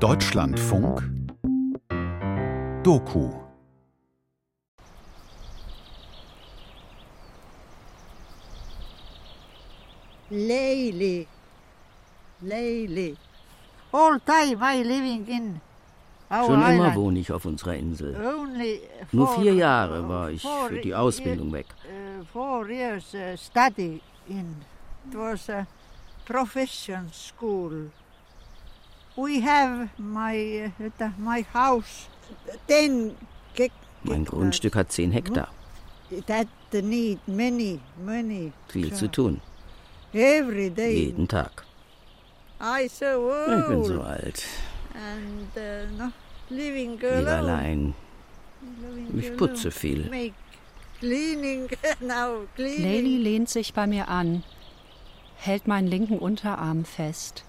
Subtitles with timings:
[0.00, 1.00] Deutschlandfunk
[2.82, 3.30] Doku
[10.30, 11.26] Lately,
[12.42, 13.16] lately,
[13.92, 15.60] all time I living in
[16.30, 18.16] our Schon immer wohne ich auf unserer Insel.
[19.12, 21.66] Nur vier Jahre war ich für die Ausbildung weg.
[21.84, 24.56] uh, four years uh, study in.
[25.08, 25.66] It was a
[26.26, 27.90] profession school.
[29.16, 30.70] We have my
[31.00, 32.08] uh, my house,
[32.68, 33.16] ten.
[34.02, 34.24] Mein.
[34.24, 35.48] Grundstück hat zehn Hektar.
[36.26, 38.52] That need many, many.
[38.68, 39.40] Viel zu tun.
[40.12, 41.06] Every day.
[41.06, 41.64] Jeden Tag.
[42.60, 44.44] I so Ich bin old so alt.
[44.94, 46.12] and uh, no,
[46.50, 47.28] living Lebe alone.
[47.28, 47.94] allein.
[48.80, 49.36] living Ich alone.
[49.36, 50.08] putze viel.
[50.10, 50.34] Make
[51.00, 51.68] cleaning
[52.00, 52.82] now cleaning.
[52.82, 54.44] Lely lehnt sich bei mir an,
[55.36, 57.44] hält meinen linken Unterarm fest.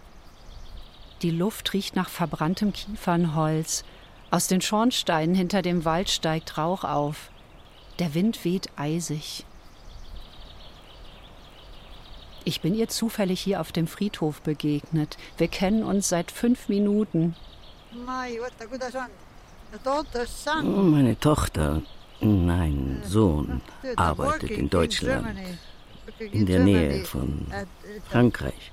[1.21, 3.84] Die Luft riecht nach verbranntem Kiefernholz.
[4.30, 7.31] Aus den Schornsteinen hinter dem Wald steigt Rauch auf.
[8.00, 9.45] Der Wind weht eisig.
[12.44, 15.17] Ich bin ihr zufällig hier auf dem Friedhof begegnet.
[15.38, 17.36] Wir kennen uns seit fünf Minuten.
[20.64, 21.81] Oh, meine Tochter,
[22.22, 23.61] nein, Sohn,
[23.97, 25.27] arbeitet in Deutschland,
[26.20, 27.47] in der Nähe von
[28.09, 28.72] Frankreich.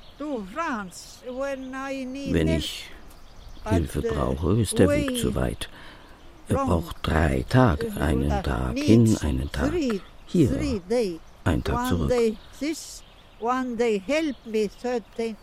[2.31, 2.91] Wenn ich
[3.69, 5.69] Hilfe brauche, ist der Weg way zu weit.
[6.49, 10.51] Er braucht drei Tage, einen Tag hin, einen Tag three, hier,
[11.45, 12.09] einen Tag one zurück.
[12.11, 13.03] day this,
[13.41, 15.37] one day help me certain.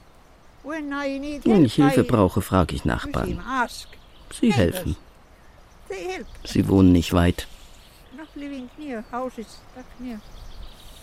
[0.63, 3.39] When I need Wenn help, ich Hilfe I brauche, frage ich Nachbarn.
[3.39, 3.87] ask.
[4.39, 4.95] Sie helfen.
[5.89, 6.27] They help.
[6.45, 7.47] Sie wohnen nicht weit.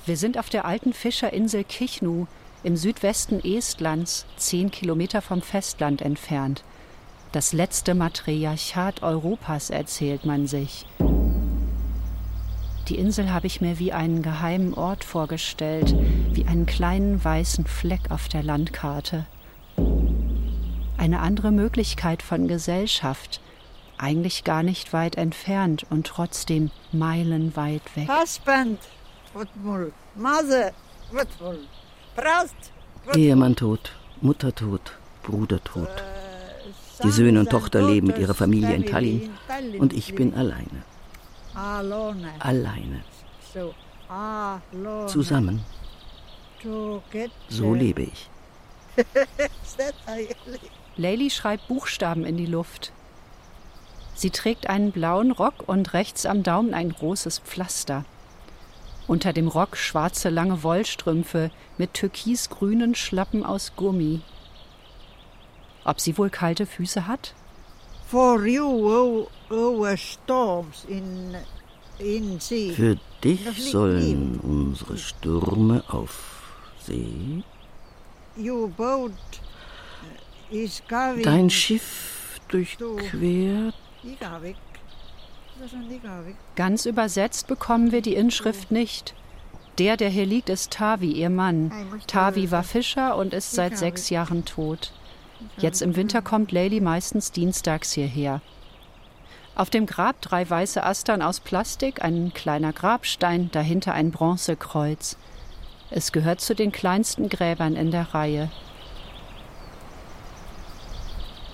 [0.06, 2.27] Wir sind auf der alten Fischerinsel Kichnu
[2.62, 6.64] im Südwesten Estlands, zehn Kilometer vom Festland entfernt.
[7.33, 10.86] Das letzte Matriarchat Europas, erzählt man sich.
[12.89, 15.95] Die Insel habe ich mir wie einen geheimen Ort vorgestellt,
[16.33, 19.27] wie einen kleinen weißen Fleck auf der Landkarte.
[20.96, 23.40] Eine andere Möglichkeit von Gesellschaft,
[23.98, 28.08] eigentlich gar nicht weit entfernt und trotzdem meilenweit weg.
[28.08, 28.79] Husband,
[29.35, 29.92] what more?
[30.17, 30.73] Mother,
[31.13, 31.58] what more?
[33.14, 35.89] Ehemann tot, Mutter tot, Bruder tot.
[37.02, 40.34] Die Söhne und Tochter leben mit ihrer Familie in Tallinn in Tallinn und ich bin
[40.34, 40.83] alleine.
[42.40, 43.05] Alleine.
[45.07, 45.64] Zusammen.
[47.48, 48.28] So lebe ich.
[48.96, 50.28] that I
[50.96, 52.92] Layli schreibt Buchstaben in die Luft.
[54.14, 58.05] Sie trägt einen blauen Rock und rechts am Daumen ein großes Pflaster.
[59.08, 64.20] Unter dem Rock schwarze lange Wollstrümpfe mit türkisgrünen Schlappen aus Gummi.
[65.85, 67.35] Ob sie wohl kalte Füße hat?
[68.07, 71.35] For you, oh, our storms in
[71.98, 72.73] in sea.
[72.74, 76.42] Für dich sollen unsere Stürme auf
[76.85, 77.42] See.
[78.36, 81.23] Your boat uh, is going.
[81.23, 83.02] Dein Schiff durchquert.
[83.13, 83.75] Igavik.
[84.05, 84.57] Das ist ein Igavik.
[86.57, 89.14] Ganz übersetzt bekommen wir die Inschrift nicht.
[89.79, 91.73] Der, der hier liegt, ist Tavi, ihr Mann.
[92.07, 94.92] Tavi war Fischer und ist seit sechs Jahren tot.
[95.57, 98.41] Jetzt im Winter kommt Layli meistens dienstags hierher.
[99.55, 105.17] Auf dem Grab drei weiße Astern aus Plastik, ein kleiner Grabstein, dahinter ein Bronzekreuz.
[105.90, 108.51] Es gehört zu den kleinsten Gräbern in der Reihe.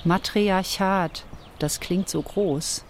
[0.05, 1.25] Matriarchat,
[1.59, 2.85] das klingt so groß.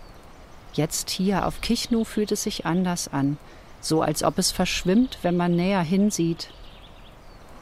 [0.74, 3.38] Jetzt hier auf Kichnu fühlt es sich anders an,
[3.80, 6.50] so als ob es verschwimmt, wenn man näher hinsieht.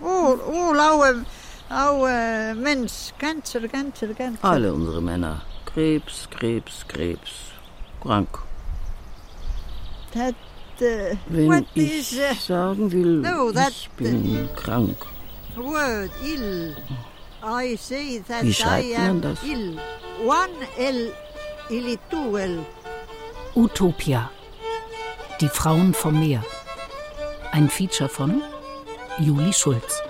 [0.03, 1.25] All, all our,
[1.71, 4.45] our men's cancer, cancer, cancer.
[4.45, 5.43] Alle unsere Männer.
[5.67, 7.31] Krebs, Krebs, Krebs.
[8.01, 8.29] Krank.
[10.13, 10.35] That,
[10.81, 14.97] uh, Wenn what ich is uh, sagen will, no, that- ich bin krank.
[15.57, 16.75] word ill?
[17.45, 19.43] I say that Wie schreibt I man am das?
[19.45, 19.79] ill.
[20.25, 21.13] One L,
[21.71, 22.65] illi two L.
[23.55, 24.31] Utopia.
[25.43, 26.43] Die Frauen vom Meer.
[27.51, 28.41] Ein Feature von
[29.19, 30.01] Juli Schulz.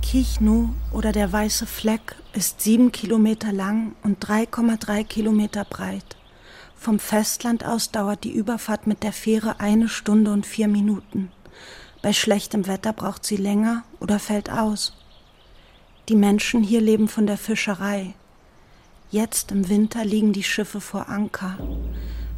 [0.00, 6.16] Kichnu oder der weiße Fleck ist sieben Kilometer lang und 3,3 Kilometer breit.
[6.80, 11.30] Vom Festland aus dauert die Überfahrt mit der Fähre eine Stunde und vier Minuten.
[12.00, 14.96] Bei schlechtem Wetter braucht sie länger oder fällt aus.
[16.08, 18.14] Die Menschen hier leben von der Fischerei.
[19.10, 21.58] Jetzt im Winter liegen die Schiffe vor Anker.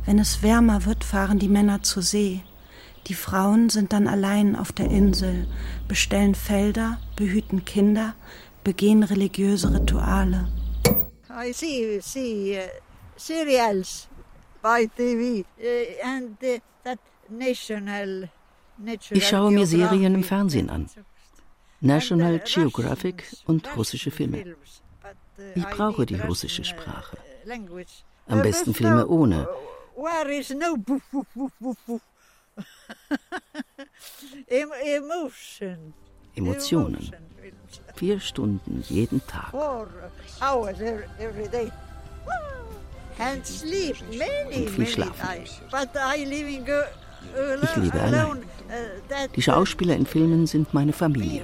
[0.07, 2.41] Wenn es wärmer wird, fahren die Männer zur See.
[3.07, 5.47] Die Frauen sind dann allein auf der Insel,
[5.87, 8.17] bestellen Felder, behüten Kinder,
[8.65, 10.49] begehen religiöse Rituale.
[11.31, 12.69] I see, see uh,
[13.17, 14.09] serials
[19.11, 20.83] Ich schaue mir Serien im Fernsehen an.
[20.83, 21.07] and
[21.81, 24.39] National Geographic und russische Filme.
[24.39, 27.17] uh, Ich brauche die russische uh, Sprache.
[28.29, 29.49] Am Uh, besten Filme ohne.
[29.49, 30.07] uh.
[36.35, 37.13] Emotionen.
[37.97, 39.53] Vier Stunden jeden Tag.
[43.19, 45.27] And sleep many, Und viel many schlafen.
[45.29, 45.61] times.
[45.71, 47.61] But I living alone.
[47.63, 48.15] Ich lebe allein.
[48.15, 48.41] alone.
[49.09, 51.43] That, Die Schauspieler in Filmen sind meine Familie.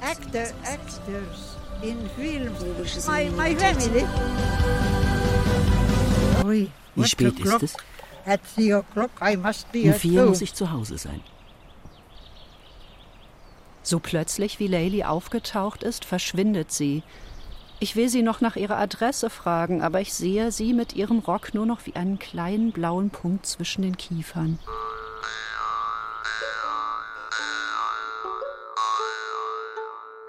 [0.00, 3.06] actor, actors in films.
[3.06, 4.04] My, my family.
[6.94, 7.76] Wie spät ist es?
[8.26, 11.22] At three o'clock I must be Um at vier muss ich zu Hause sein.
[13.82, 17.02] So plötzlich wie Layli aufgetaucht ist, verschwindet sie.
[17.80, 21.54] Ich will sie noch nach ihrer Adresse fragen, aber ich sehe sie mit ihrem Rock
[21.54, 24.58] nur noch wie einen kleinen blauen Punkt zwischen den Kiefern.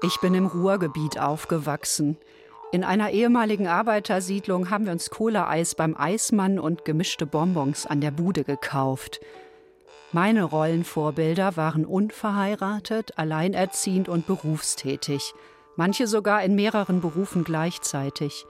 [0.03, 2.17] Ich bin im Ruhrgebiet aufgewachsen.
[2.71, 8.11] In einer ehemaligen Arbeitersiedlung haben wir uns Cola-Eis beim Eismann und gemischte Bonbons an der
[8.11, 9.19] Bude gekauft.
[10.11, 15.33] Meine Rollenvorbilder waren unverheiratet, alleinerziehend und berufstätig,
[15.79, 18.45] manche sogar in mehreren Berufen gleichzeitig.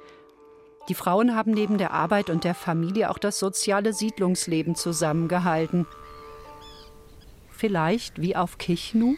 [0.87, 5.85] Die Frauen haben neben der Arbeit und der Familie auch das soziale Siedlungsleben zusammengehalten.
[7.51, 9.15] Vielleicht wie auf Kichnu?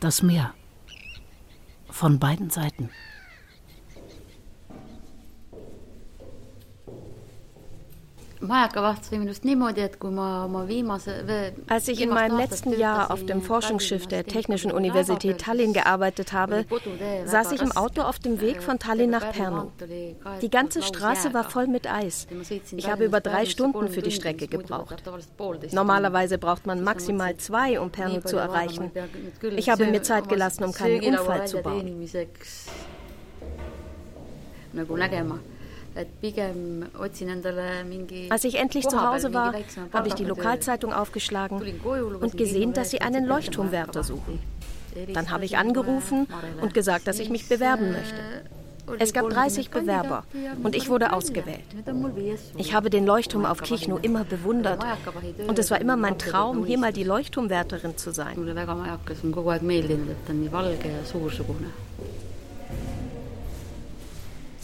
[0.00, 0.54] Das Meer.
[1.90, 2.88] Von beiden Seiten.
[11.66, 16.66] Als ich in meinem letzten Jahr auf dem Forschungsschiff der Technischen Universität Tallinn gearbeitet habe,
[17.24, 19.70] saß ich im Auto auf dem Weg von Tallinn nach Pärnu.
[20.42, 22.26] Die ganze Straße war voll mit Eis.
[22.76, 25.02] Ich habe über drei Stunden für die Strecke gebraucht.
[25.72, 28.90] Normalerweise braucht man maximal zwei, um Pärnu zu erreichen.
[29.56, 32.08] Ich habe mir Zeit gelassen, um keinen Unfall zu bauen.
[38.30, 39.54] Als ich endlich zu Hause war,
[39.92, 41.60] habe ich die Lokalzeitung aufgeschlagen
[42.20, 44.40] und gesehen, dass sie einen Leuchtturmwärter suchen.
[45.12, 46.26] Dann habe ich angerufen
[46.60, 48.44] und gesagt, dass ich mich bewerben möchte.
[48.98, 50.24] Es gab 30 Bewerber
[50.62, 51.64] und ich wurde ausgewählt.
[52.56, 54.84] Ich habe den Leuchtturm auf Kichnu immer bewundert
[55.46, 58.36] und es war immer mein Traum, hier mal die Leuchtturmwärterin zu sein.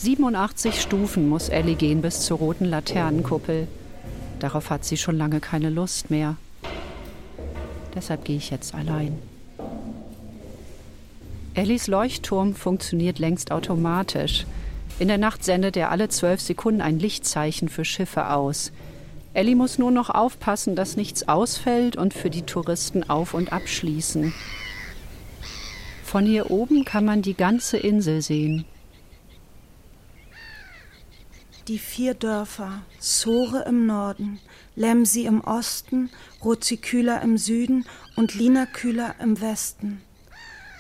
[0.03, 3.69] 87 Stufen muss Ellie gehen bis zur roten Laternenkuppel.
[4.39, 6.37] Darauf hat sie schon lange keine Lust mehr.
[7.95, 9.19] Deshalb gehe ich jetzt allein.
[11.53, 14.47] Ellis Leuchtturm funktioniert längst automatisch.
[14.99, 18.73] In der Nacht sendet er alle zwölf Sekunden ein Lichtzeichen für Schiffe aus.
[19.35, 24.33] Ellie muss nur noch aufpassen, dass nichts ausfällt und für die Touristen auf- und abschließen.
[26.05, 28.65] Von hier oben kann man die ganze Insel sehen.
[31.71, 34.41] Die vier Dörfer, Sore im Norden,
[34.75, 36.11] Lemsi im Osten,
[36.45, 37.85] Roziküla im Süden
[38.17, 40.03] und Linaküla im Westen.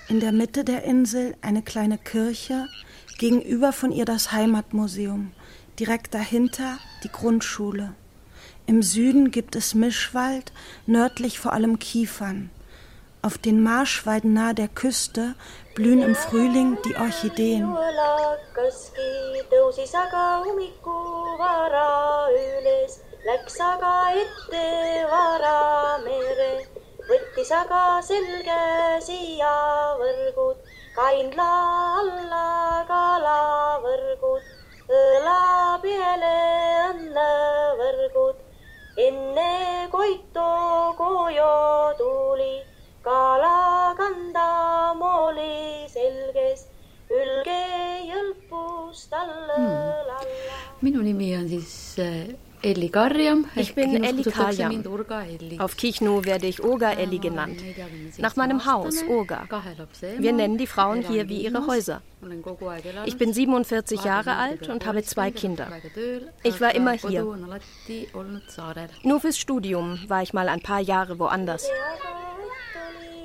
[0.09, 2.67] In der Mitte der Insel eine kleine Kirche,
[3.21, 5.31] gegenüber von ihr das Heimatmuseum,
[5.79, 7.95] direkt dahinter die Grundschule.
[8.67, 10.53] Im Süden gibt es Mischwald,
[10.87, 12.51] nördlich vor allem Kiefern.
[13.23, 15.35] Auf den Marschweiden nahe der Küste
[15.75, 17.77] blühen im Frühling die Orchideen.
[38.97, 42.70] enne Koito koju tuli,
[43.03, 46.67] kala kanda mooli selges,
[47.11, 47.61] ülge
[48.11, 50.21] jõlpus talle lalla.
[50.81, 53.47] minu nimi on siis äh, Elli Karjam.
[53.57, 54.85] Ich bin Elli Karjam.
[55.59, 57.63] Auf Kichnu werde ich Oga Elli genannt.
[58.19, 59.45] Nach meinem Haus, Oga.
[60.19, 62.03] Wir nennen die Frauen hier wie ihre Häuser.
[63.07, 65.69] Ich bin 47 Jahre alt und habe zwei Kinder.
[66.43, 67.25] Ich war immer hier.
[69.05, 71.67] Nur fürs Studium war ich mal ein paar Jahre woanders.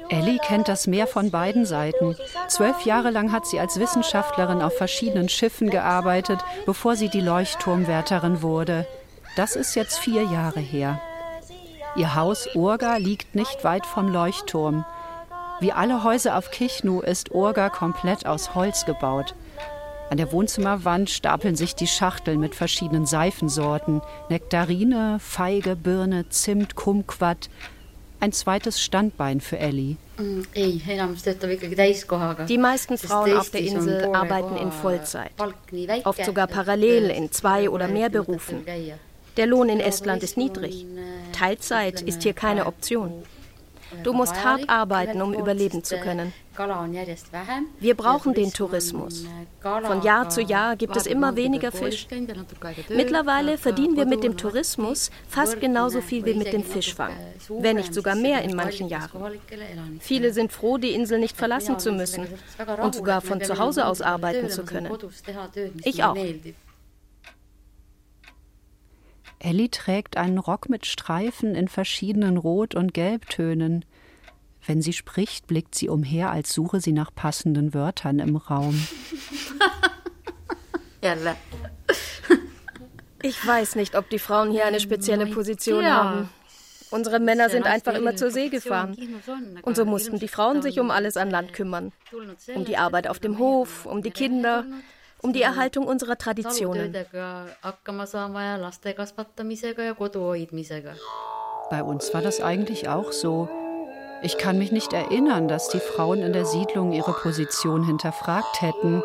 [0.09, 2.15] Ellie kennt das Meer von beiden Seiten.
[2.47, 8.41] Zwölf Jahre lang hat sie als Wissenschaftlerin auf verschiedenen Schiffen gearbeitet, bevor sie die Leuchtturmwärterin
[8.41, 8.87] wurde.
[9.35, 11.01] Das ist jetzt vier Jahre her.
[11.95, 14.85] Ihr Haus Urga liegt nicht weit vom Leuchtturm.
[15.59, 19.33] Wie alle Häuser auf Kichnu ist Urga komplett aus Holz gebaut.
[20.09, 27.49] An der Wohnzimmerwand stapeln sich die Schachteln mit verschiedenen Seifensorten: Nektarine, Feige, Birne, Zimt, Kumquat,
[28.19, 29.97] ein zweites Standbein für Ellie.
[30.17, 30.41] Mm,
[32.47, 35.31] Die meisten Frauen auf der Insel arbeiten in Vollzeit,
[36.03, 38.65] oft sogar parallel in zwei oder mehr Berufen.
[39.37, 40.85] Der Lohn in Estland ist niedrig.
[41.33, 43.23] Teilzeit ist hier keine Option.
[44.03, 46.33] Du musst hart arbeiten, um überleben zu können.
[47.79, 49.25] Wir brauchen den Tourismus.
[49.61, 52.07] Von Jahr zu Jahr gibt es immer weniger Fisch.
[52.89, 57.11] Mittlerweile verdienen wir mit dem Tourismus fast genauso viel wie mit dem Fischfang,
[57.49, 59.39] wenn nicht sogar mehr in manchen Jahren.
[59.99, 62.27] Viele sind froh, die Insel nicht verlassen zu müssen
[62.81, 64.91] und sogar von zu Hause aus arbeiten zu können.
[65.83, 66.15] Ich auch.
[69.45, 73.85] Ellie trägt einen Rock mit Streifen in verschiedenen Rot- und Gelbtönen.
[74.65, 78.73] Wenn sie spricht, blickt sie umher, als suche sie nach passenden Wörtern im Raum.
[83.21, 86.27] ich weiß nicht, ob die Frauen hier eine spezielle Position haben.
[86.89, 88.97] Unsere Männer sind einfach immer zur See gefahren.
[89.61, 91.91] Und so mussten die Frauen sich um alles an Land kümmern.
[92.55, 94.65] Um die Arbeit auf dem Hof, um die Kinder,
[95.21, 96.93] um die Erhaltung unserer Traditionen.
[101.69, 103.49] Bei uns war das eigentlich auch so.
[104.21, 109.03] Ich kann mich nicht erinnern, dass die Frauen in der Siedlung ihre Position hinterfragt hätten.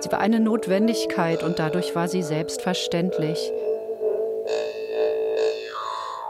[0.00, 3.52] Sie war eine Notwendigkeit und dadurch war sie selbstverständlich.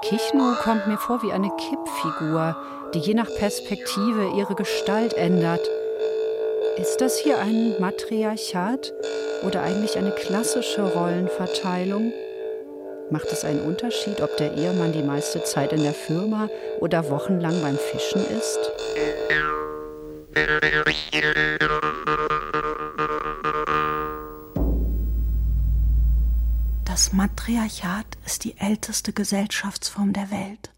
[0.02, 2.56] Kichnu kommt mir vor wie eine Kippfigur,
[2.94, 5.66] die je nach Perspektive ihre Gestalt ändert.
[6.76, 8.92] Ist das hier ein Matriarchat
[9.42, 12.12] oder eigentlich eine klassische Rollenverteilung?
[13.10, 16.48] Macht es einen Unterschied, ob der Ehemann die meiste Zeit in der Firma
[16.80, 18.58] oder wochenlang beim Fischen ist?
[26.84, 30.70] Das Matriarchat ist die älteste Gesellschaftsform der Welt.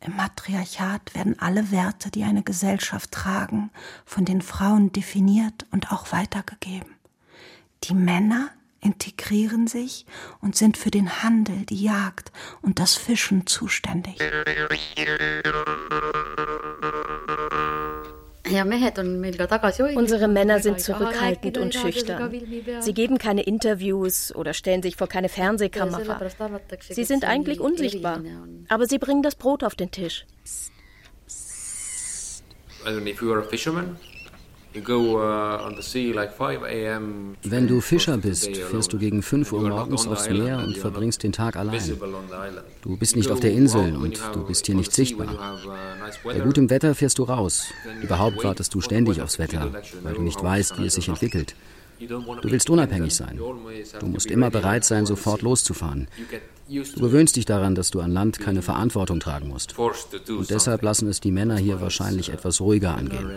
[0.00, 3.70] Im Matriarchat werden alle Werte, die eine Gesellschaft tragen,
[4.04, 6.95] von den Frauen definiert und auch weitergegeben.
[7.88, 8.50] Die Männer
[8.80, 10.06] integrieren sich
[10.40, 14.16] und sind für den Handel, die Jagd und das Fischen zuständig.
[19.94, 22.32] Unsere Männer sind zurückhaltend und schüchtern.
[22.80, 26.20] Sie geben keine Interviews oder stellen sich vor keine Fernsehkamera.
[26.88, 28.22] Sie sind eigentlich unsichtbar,
[28.68, 30.26] aber sie bringen das Brot auf den Tisch.
[32.84, 33.96] Also, if you are a fisherman,
[37.42, 41.32] Wenn du Fischer bist, fährst du gegen 5 Uhr morgens aufs Meer und verbringst den
[41.32, 41.80] Tag allein.
[42.82, 45.58] Du bist nicht auf der Insel und du bist hier nicht sichtbar.
[46.24, 47.66] Bei gutem Wetter fährst du raus.
[48.02, 51.54] Überhaupt wartest du ständig aufs Wetter, weil du nicht weißt, wie es sich entwickelt.
[51.98, 53.38] Du willst unabhängig sein.
[53.38, 56.08] Du musst immer bereit sein, sofort loszufahren.
[56.68, 59.78] Du gewöhnst dich daran, dass du an Land keine Verantwortung tragen musst.
[59.78, 63.30] Und deshalb lassen es die Männer hier wahrscheinlich etwas ruhiger angehen.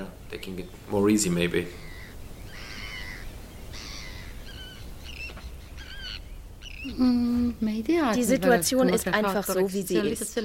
[8.16, 10.36] Die Situation ist einfach so, wie sie ist.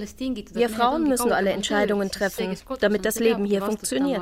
[0.54, 4.20] Wir Frauen müssen alle Entscheidungen treffen, damit das Leben hier funktioniert.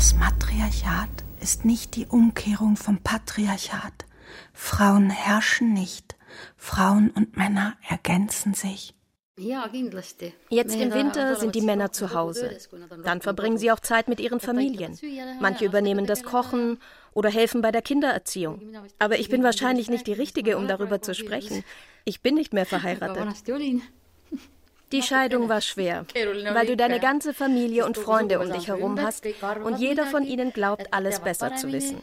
[0.00, 1.10] Das Matriarchat
[1.42, 4.06] ist nicht die Umkehrung vom Patriarchat.
[4.54, 6.16] Frauen herrschen nicht.
[6.56, 8.94] Frauen und Männer ergänzen sich.
[9.36, 12.56] Jetzt im Winter sind die Männer zu Hause.
[13.04, 14.98] Dann verbringen sie auch Zeit mit ihren Familien.
[15.38, 16.78] Manche übernehmen das Kochen
[17.12, 18.74] oder helfen bei der Kindererziehung.
[18.98, 21.62] Aber ich bin wahrscheinlich nicht die Richtige, um darüber zu sprechen.
[22.06, 23.34] Ich bin nicht mehr verheiratet.
[24.92, 26.04] Die Scheidung war schwer,
[26.52, 29.24] weil du deine ganze Familie und Freunde um dich herum hast
[29.64, 32.02] und jeder von ihnen glaubt, alles besser zu wissen.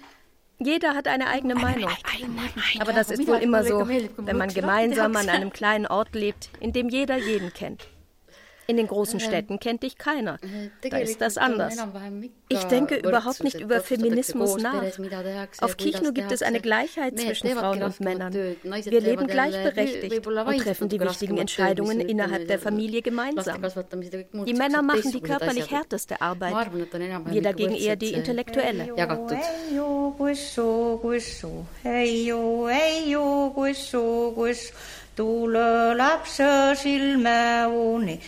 [0.59, 1.91] Jeder hat eine eigene Meinung.
[2.79, 6.73] Aber das ist wohl immer so, wenn man gemeinsam an einem kleinen Ort lebt, in
[6.73, 7.87] dem jeder jeden kennt.
[8.69, 10.37] In den großen Städten kennt dich keiner.
[10.81, 11.77] Da ist das anders.
[12.49, 14.83] Ich denke überhaupt nicht über Feminismus nach.
[15.61, 18.33] Auf Kichnu gibt es eine Gleichheit zwischen Frauen und Männern.
[18.33, 23.61] Wir leben gleichberechtigt und treffen die wichtigen Entscheidungen innerhalb der Familie gemeinsam.
[24.45, 26.69] Die Männer machen die körperlich härteste Arbeit,
[27.25, 28.93] wir dagegen eher die intellektuelle.
[35.17, 38.19] tule lapse silme uni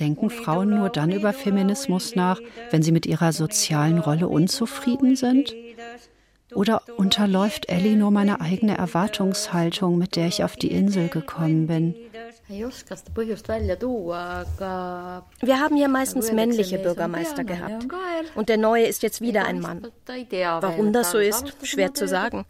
[0.00, 5.54] Denken Frauen nur dann über Feminismus nach, wenn sie mit ihrer sozialen Rolle unzufrieden sind?
[6.54, 11.94] Oder unterläuft Ellie nur meine eigene Erwartungshaltung, mit der ich auf die Insel gekommen bin?
[15.40, 17.86] Wir haben hier meistens männliche Bürgermeister gehabt.
[18.34, 19.86] Und der neue ist jetzt wieder ein Mann.
[20.60, 22.44] Warum das so ist, schwer zu sagen.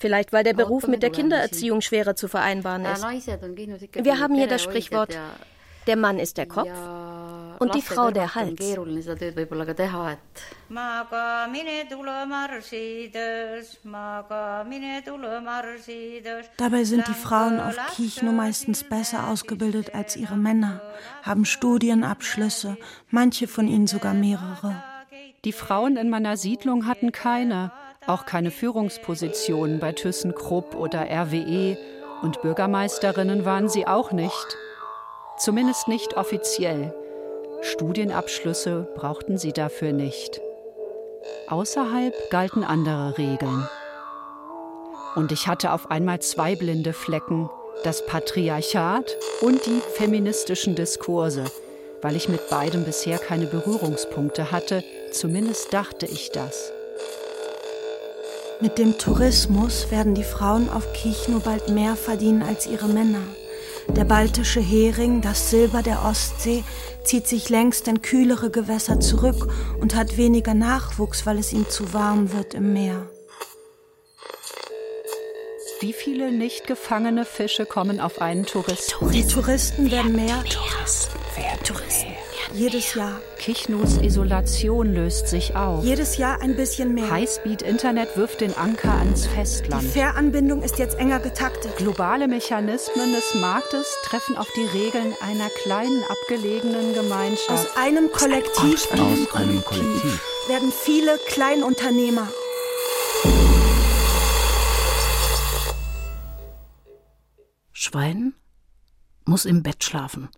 [0.00, 3.04] Vielleicht, weil der Beruf mit der Kindererziehung schwerer zu vereinbaren ist.
[3.04, 5.16] Wir haben hier das Sprichwort,
[5.86, 6.70] der Mann ist der Kopf
[7.58, 8.58] und die Frau der Hals.
[16.56, 20.80] Dabei sind die Frauen auf Kichno meistens besser ausgebildet als ihre Männer,
[21.22, 22.78] haben Studienabschlüsse,
[23.10, 24.82] manche von ihnen sogar mehrere.
[25.44, 27.72] Die Frauen in meiner Siedlung hatten keine,
[28.06, 31.76] auch keine Führungspositionen bei ThyssenKrupp oder RWE
[32.22, 34.56] und Bürgermeisterinnen waren sie auch nicht.
[35.38, 36.94] Zumindest nicht offiziell.
[37.62, 40.40] Studienabschlüsse brauchten sie dafür nicht.
[41.48, 43.68] Außerhalb galten andere Regeln.
[45.14, 47.50] Und ich hatte auf einmal zwei blinde Flecken,
[47.84, 51.44] das Patriarchat und die feministischen Diskurse,
[52.00, 56.72] weil ich mit beidem bisher keine Berührungspunkte hatte, zumindest dachte ich das.
[58.62, 63.22] Mit dem Tourismus werden die Frauen auf Kichno bald mehr verdienen als ihre Männer.
[63.88, 66.62] Der baltische Hering, das Silber der Ostsee,
[67.02, 69.50] zieht sich längst in kühlere Gewässer zurück
[69.80, 73.08] und hat weniger Nachwuchs, weil es ihm zu warm wird im Meer.
[75.80, 79.10] Wie viele nicht gefangene Fische kommen auf einen Touristen?
[79.10, 80.44] Die Touristen werden mehr.
[80.44, 81.18] Touristen.
[81.34, 82.09] Wer Touristen?
[82.54, 83.20] Jedes Jahr.
[83.38, 85.84] Kichnos Isolation löst sich auf.
[85.84, 87.08] Jedes Jahr ein bisschen mehr.
[87.08, 89.82] Highspeed-Internet wirft den Anker ans Festland.
[89.82, 91.76] Die Fähranbindung ist jetzt enger getaktet.
[91.76, 97.50] Globale Mechanismen des Marktes treffen auf die Regeln einer kleinen, abgelegenen Gemeinschaft.
[97.50, 102.26] Aus einem Kollektiv, aus einem Kollektiv werden viele Kleinunternehmer.
[107.72, 108.34] Schwein
[109.24, 110.28] muss im Bett schlafen.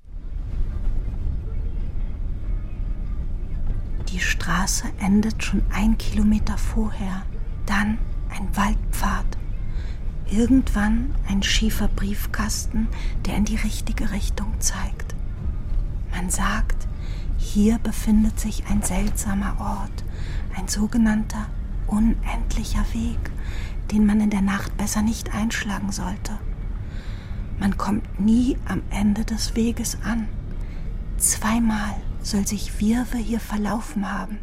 [4.12, 7.22] Die Straße endet schon ein Kilometer vorher,
[7.64, 7.96] dann
[8.28, 9.24] ein Waldpfad.
[10.30, 12.88] Irgendwann ein schiefer Briefkasten,
[13.24, 15.14] der in die richtige Richtung zeigt.
[16.14, 16.86] Man sagt,
[17.38, 20.04] hier befindet sich ein seltsamer Ort,
[20.58, 21.46] ein sogenannter
[21.86, 23.30] unendlicher Weg,
[23.92, 26.38] den man in der Nacht besser nicht einschlagen sollte.
[27.58, 30.28] Man kommt nie am Ende des Weges an.
[31.16, 34.38] Zweimal soll sich Wirwe hier verlaufen haben.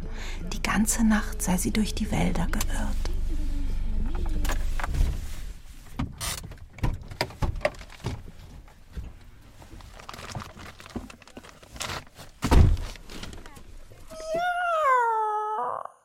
[0.52, 2.96] Die ganze Nacht sei sie durch die Wälder geirrt.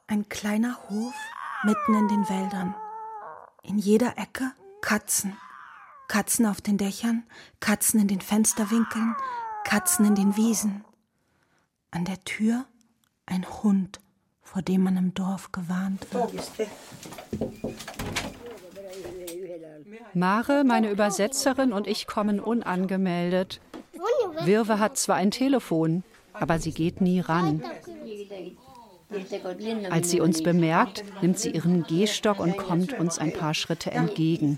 [0.07, 1.13] Ein kleiner Hof
[1.63, 2.73] mitten in den Wäldern.
[3.63, 5.35] In jeder Ecke Katzen.
[6.07, 7.23] Katzen auf den Dächern,
[7.59, 9.15] Katzen in den Fensterwinkeln,
[9.65, 10.84] Katzen in den Wiesen.
[11.95, 12.65] An der Tür
[13.25, 14.01] ein Hund,
[14.41, 16.33] vor dem man im Dorf gewarnt wird.
[20.13, 23.61] Mare, meine Übersetzerin und ich kommen unangemeldet.
[24.41, 26.03] Wirwe hat zwar ein Telefon,
[26.33, 27.63] aber sie geht nie ran.
[29.89, 34.57] Als sie uns bemerkt, nimmt sie ihren Gehstock und kommt uns ein paar Schritte entgegen.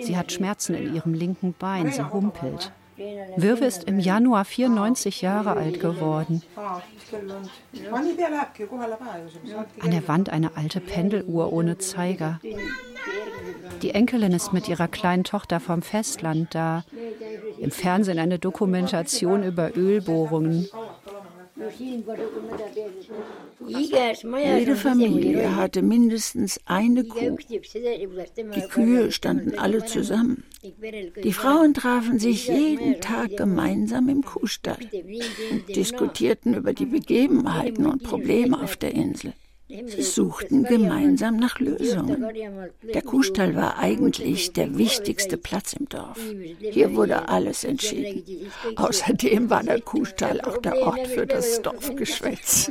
[0.00, 2.72] Sie hat Schmerzen in ihrem linken Bein, sie humpelt.
[2.96, 6.42] Wirwe ist im Januar 94 Jahre alt geworden.
[9.80, 12.40] An der Wand eine alte Pendeluhr ohne Zeiger.
[13.82, 16.84] Die Enkelin ist mit ihrer kleinen Tochter vom Festland da.
[17.58, 20.68] Im Fernsehen eine Dokumentation über Ölbohrungen.
[23.66, 27.36] Jede Familie hatte mindestens eine Kuh.
[27.38, 30.44] Die Kühe standen alle zusammen.
[31.22, 34.78] Die Frauen trafen sich jeden Tag gemeinsam im Kuhstall
[35.50, 39.34] und diskutierten über die Begebenheiten und Probleme auf der Insel.
[39.86, 42.24] Sie suchten gemeinsam nach Lösungen.
[42.82, 46.18] Der Kuhstall war eigentlich der wichtigste Platz im Dorf.
[46.58, 48.50] Hier wurde alles entschieden.
[48.76, 52.70] Außerdem war der Kuhstall auch der Ort für das Dorfgeschwätz.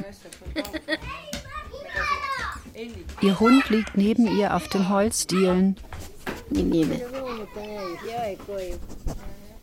[3.22, 5.76] Ihr Hund liegt neben ihr auf den Holzdielen.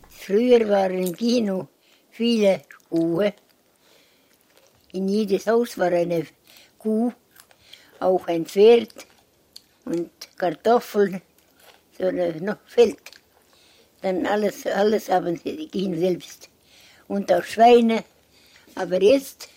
[0.09, 1.67] Früher waren im Kino
[2.09, 3.33] viele Kuhe.
[4.93, 6.25] In jedes Haus war eine
[6.77, 7.13] Kuh,
[8.01, 9.07] auch ein Pferd
[9.85, 11.21] und Kartoffeln,
[11.97, 12.99] so ein Feld.
[14.01, 16.49] Dann alles, alles haben sie ihn selbst.
[17.07, 18.03] Und auch Schweine.
[18.75, 19.49] Aber jetzt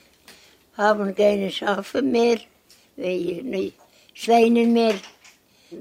[0.76, 2.38] haben keine Schafe mehr,
[4.12, 4.94] Schweine mehr.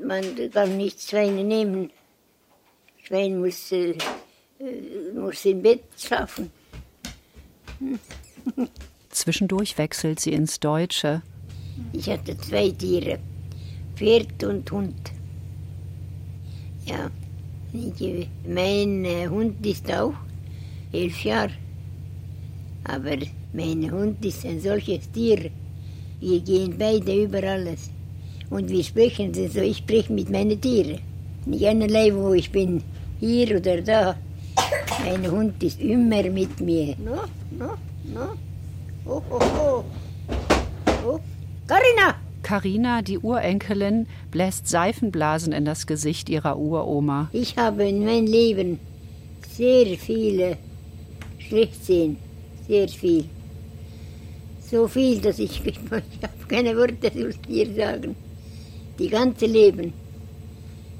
[0.04, 1.92] Man kann nicht Schweine nehmen.
[3.04, 3.96] Schwein muss, äh,
[5.14, 6.52] muss im Bett schlafen.
[9.10, 11.22] Zwischendurch wechselt sie ins Deutsche.
[11.92, 13.20] Ich hatte zwei Tiere,
[13.96, 15.12] Pferd und Hund.
[16.86, 17.10] Ja,
[17.74, 20.14] ich, mein äh, Hund ist auch
[20.92, 21.52] elf Jahre.
[22.84, 23.18] Aber
[23.54, 25.50] mein Hund ist ein solches Tier.
[26.20, 27.90] Wir gehen beide über alles.
[28.50, 31.00] Und wir sprechen so, ich spreche mit meinen Tieren.
[31.46, 32.84] Nicht einerlei, wo ich bin,
[33.20, 34.16] hier oder da.
[35.04, 36.96] Mein Hund ist immer mit mir.
[36.98, 37.24] No,
[37.58, 37.74] no,
[38.14, 38.34] no.
[39.06, 39.84] Oh, oh, oh.
[41.06, 41.20] Oh,
[41.68, 42.16] Carina!
[42.44, 47.30] Carina, die Urenkelin, bläst Seifenblasen in das Gesicht ihrer Uroma.
[47.32, 48.80] Ich habe in meinem Leben
[49.50, 50.58] sehr viele
[51.40, 52.18] Schlechtsehen.
[52.68, 53.26] Sehr viel.
[54.70, 56.04] So viel, dass ich, ich habe
[56.50, 58.16] keine Worte zu dir sagen.
[59.00, 59.94] Die ganze Leben.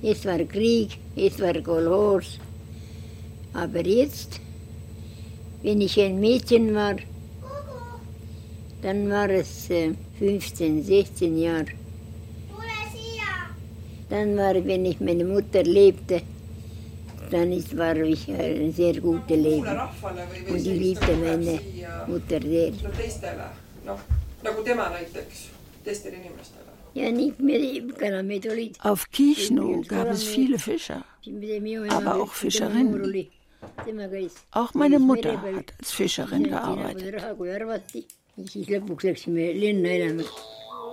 [0.02, 2.40] Es war Krieg, es war Kolhos.
[3.54, 4.40] Aber jetzt,
[5.62, 6.96] wenn ich ein Mädchen war,
[8.82, 9.94] dann war es äh,
[10.24, 11.66] 15, 16 Jahre.
[14.10, 16.22] Dann war, wenn ich meine Mutter lebte,
[17.30, 19.68] dann ist, war ich ein sehr gutes Leben.
[20.50, 21.60] Und ich liebte meine
[22.08, 22.72] Mutter sehr.
[28.80, 31.04] Auf Kichno gab es viele Fischer,
[31.90, 33.28] aber auch Fischerinnen.
[34.52, 37.14] Auch meine Mutter hat als Fischerin gearbeitet.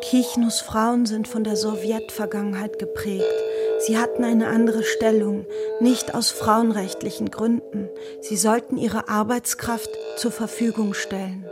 [0.03, 3.25] Kichnus Frauen sind von der Sowjetvergangenheit geprägt.
[3.79, 5.47] Sie hatten eine andere Stellung,
[5.81, 7.89] nicht aus frauenrechtlichen Gründen.
[8.21, 11.47] Sie sollten ihre Arbeitskraft zur Verfügung stellen.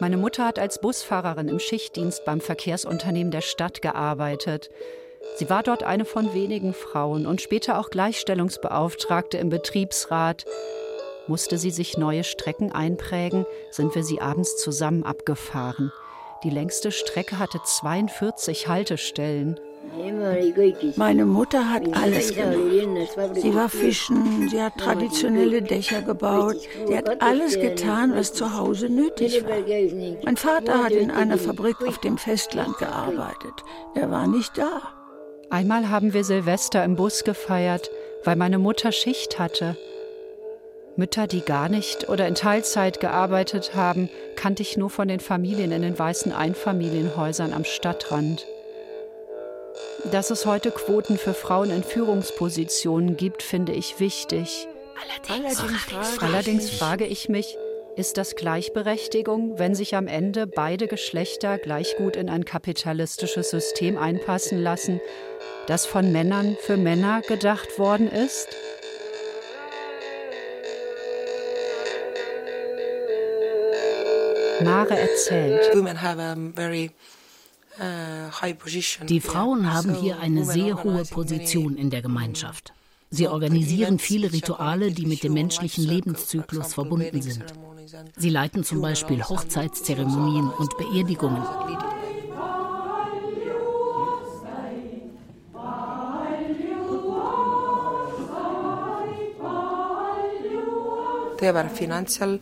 [0.00, 4.70] Meine Mutter hat als Busfahrerin im Schichtdienst beim Verkehrsunternehmen der Stadt gearbeitet.
[5.36, 10.46] Sie war dort eine von wenigen Frauen und später auch Gleichstellungsbeauftragte im Betriebsrat.
[11.28, 15.92] Musste sie sich neue Strecken einprägen, sind wir sie abends zusammen abgefahren.
[16.42, 19.60] Die längste Strecke hatte 42 Haltestellen.
[20.96, 23.34] Meine Mutter hat alles gemacht.
[23.34, 28.88] Sie war fischen, sie hat traditionelle Dächer gebaut, sie hat alles getan, was zu Hause
[28.88, 29.58] nötig war.
[30.24, 33.64] Mein Vater hat in einer Fabrik auf dem Festland gearbeitet.
[33.94, 34.82] Er war nicht da.
[35.50, 37.90] Einmal haben wir Silvester im Bus gefeiert,
[38.24, 39.76] weil meine Mutter Schicht hatte.
[40.98, 45.70] Mütter, die gar nicht oder in Teilzeit gearbeitet haben, kannte ich nur von den Familien
[45.70, 48.44] in den weißen Einfamilienhäusern am Stadtrand.
[50.10, 54.66] Dass es heute Quoten für Frauen in Führungspositionen gibt, finde ich wichtig.
[55.28, 57.56] Allerdings, Allerdings, Allerdings frage ich mich,
[57.94, 63.96] ist das Gleichberechtigung, wenn sich am Ende beide Geschlechter gleich gut in ein kapitalistisches System
[63.98, 65.00] einpassen lassen,
[65.66, 68.48] das von Männern für Männer gedacht worden ist?
[74.62, 75.72] Mare erzählt.
[76.54, 76.90] Very
[77.78, 78.54] äh,
[79.06, 82.72] Die Frauen haben hier eine sehr hohe Position in der Gemeinschaft.
[83.10, 87.44] Sie organisieren viele Rituale, die mit dem menschlichen Lebenszyklus verbunden sind.
[88.16, 91.42] Sie leiten zum Beispiel Hochzeitszeremonien und Beerdigungen.
[101.38, 102.40] They were financial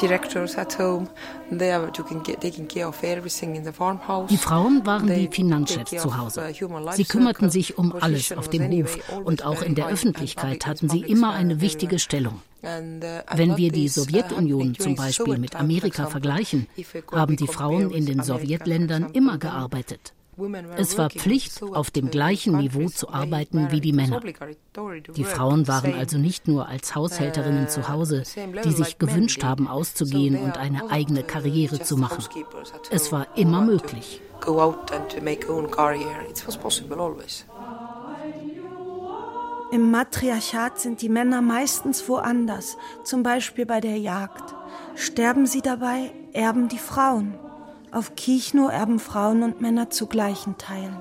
[0.00, 1.08] directors at home.
[1.50, 4.28] They are taking care of everything in the farmhouse.
[4.28, 6.40] Die Frauen waren die Finanzchefs zu Hause.
[6.40, 10.88] Uh, sie kümmerten sich um alles auf dem Hof und auch in der Öffentlichkeit hatten
[10.88, 12.40] sie immer eine wichtige Stellung.
[12.62, 12.68] Uh,
[13.34, 16.66] Wenn wir die uh, Sowjetunion zum Beispiel mit Amerika vergleichen,
[17.12, 20.12] haben die Frauen in den Sowjetländern immer gearbeitet.
[20.76, 24.20] Es war Pflicht, auf dem gleichen Niveau zu arbeiten wie die Männer.
[25.16, 28.24] Die Frauen waren also nicht nur als Haushälterinnen zu Hause,
[28.64, 32.24] die sich gewünscht haben, auszugehen und eine eigene Karriere zu machen.
[32.90, 34.20] Es war immer möglich.
[39.72, 44.54] Im Matriarchat sind die Männer meistens woanders, zum Beispiel bei der Jagd.
[44.94, 47.34] Sterben sie dabei, erben die Frauen.
[47.94, 50.96] Auf Kichno erben Frauen und Männer zu gleichen Teilen.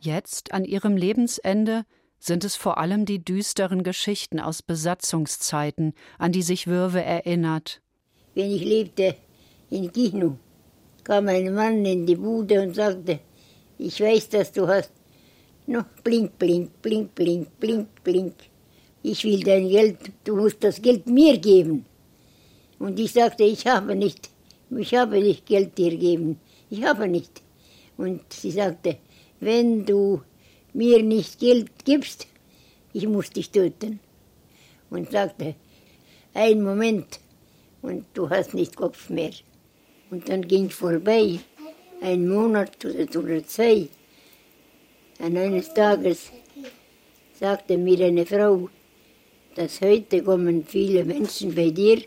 [0.00, 1.84] Jetzt, an ihrem Lebensende,
[2.18, 7.82] sind es vor allem die düsteren Geschichten aus Besatzungszeiten, an die sich Würwe erinnert.
[8.34, 9.14] Wenn ich lebte
[9.68, 10.38] in Kichno,
[11.04, 13.20] kam ein Mann in die Bude und sagte,
[13.76, 14.92] ich weiß, dass du hast
[15.66, 18.34] No, blink, blink, blink, blink, blink, blink.
[19.02, 21.84] Ich will dein Geld, du musst das Geld mir geben.
[22.78, 24.30] Und ich sagte, ich habe nicht,
[24.78, 26.38] ich habe nicht Geld dir geben.
[26.70, 27.42] Ich habe nicht.
[27.96, 28.96] Und sie sagte,
[29.40, 30.22] wenn du
[30.72, 32.26] mir nicht Geld gibst,
[32.92, 34.00] ich muss dich töten.
[34.90, 35.54] Und sagte,
[36.34, 37.20] ein Moment
[37.82, 39.32] und du hast nicht Kopf mehr.
[40.10, 41.38] Und dann ging vorbei,
[42.00, 43.88] ein Monat oder zwei.
[45.18, 46.30] Und eines Tages
[47.38, 48.68] sagte mir eine Frau,
[49.54, 52.02] dass heute kommen viele Menschen bei dir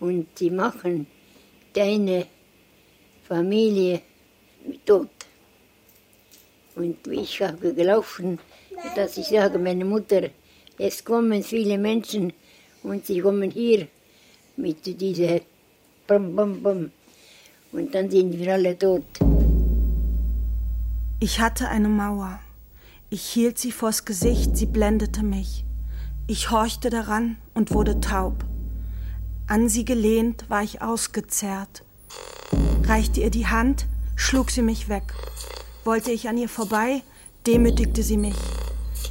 [0.00, 1.06] und sie machen
[1.76, 2.26] deine
[3.28, 4.00] Familie
[4.84, 5.10] tot.
[6.74, 8.38] Und ich habe gelaufen,
[8.94, 10.28] dass ich sage, meine Mutter,
[10.78, 12.32] es kommen viele Menschen
[12.82, 13.88] und sie kommen hier
[14.56, 15.40] mit dieser
[16.06, 16.90] Bum, Bum, Bum.
[17.72, 19.04] Und dann sind wir alle tot.
[21.18, 22.40] Ich hatte eine Mauer.
[23.08, 25.64] Ich hielt sie vors Gesicht, sie blendete mich.
[26.26, 28.44] Ich horchte daran und wurde taub.
[29.48, 31.84] An sie gelehnt war ich ausgezerrt.
[32.82, 35.14] Reichte ihr die Hand, schlug sie mich weg.
[35.84, 37.02] Wollte ich an ihr vorbei,
[37.46, 38.34] demütigte sie mich.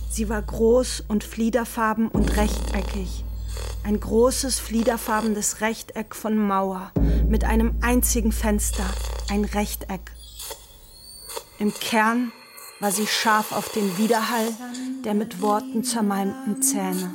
[0.10, 3.24] Sie war groß und fliederfarben und rechteckig.
[3.84, 6.92] Ein großes fliederfarbenes Rechteck von Mauer
[7.30, 8.86] mit einem einzigen Fenster,
[9.30, 10.12] ein Rechteck.
[11.60, 12.34] Im Kern
[12.82, 14.50] war sie scharf auf den Widerhall
[15.06, 17.14] der mit Worten zermalmten Zähne.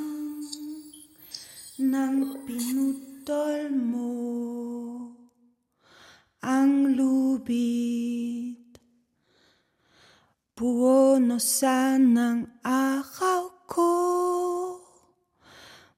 [6.40, 8.56] Ang lubid
[10.56, 13.92] Buono sanang araw ko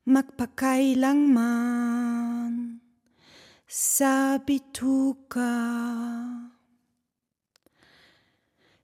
[0.07, 2.79] Magpakailanman
[3.64, 5.57] sa bituka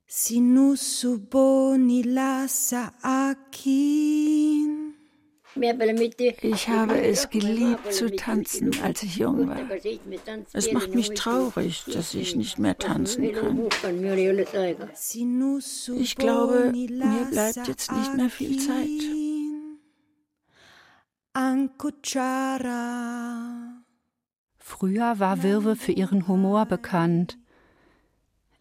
[0.08, 4.87] Sinusubo nila sa akin.
[6.42, 9.58] Ich habe es geliebt zu tanzen, als ich jung war.
[10.52, 13.68] Es macht mich traurig, dass ich nicht mehr tanzen kann.
[15.98, 18.88] Ich glaube, mir bleibt jetzt nicht mehr viel Zeit.
[24.58, 27.38] Früher war Wirwe für ihren Humor bekannt.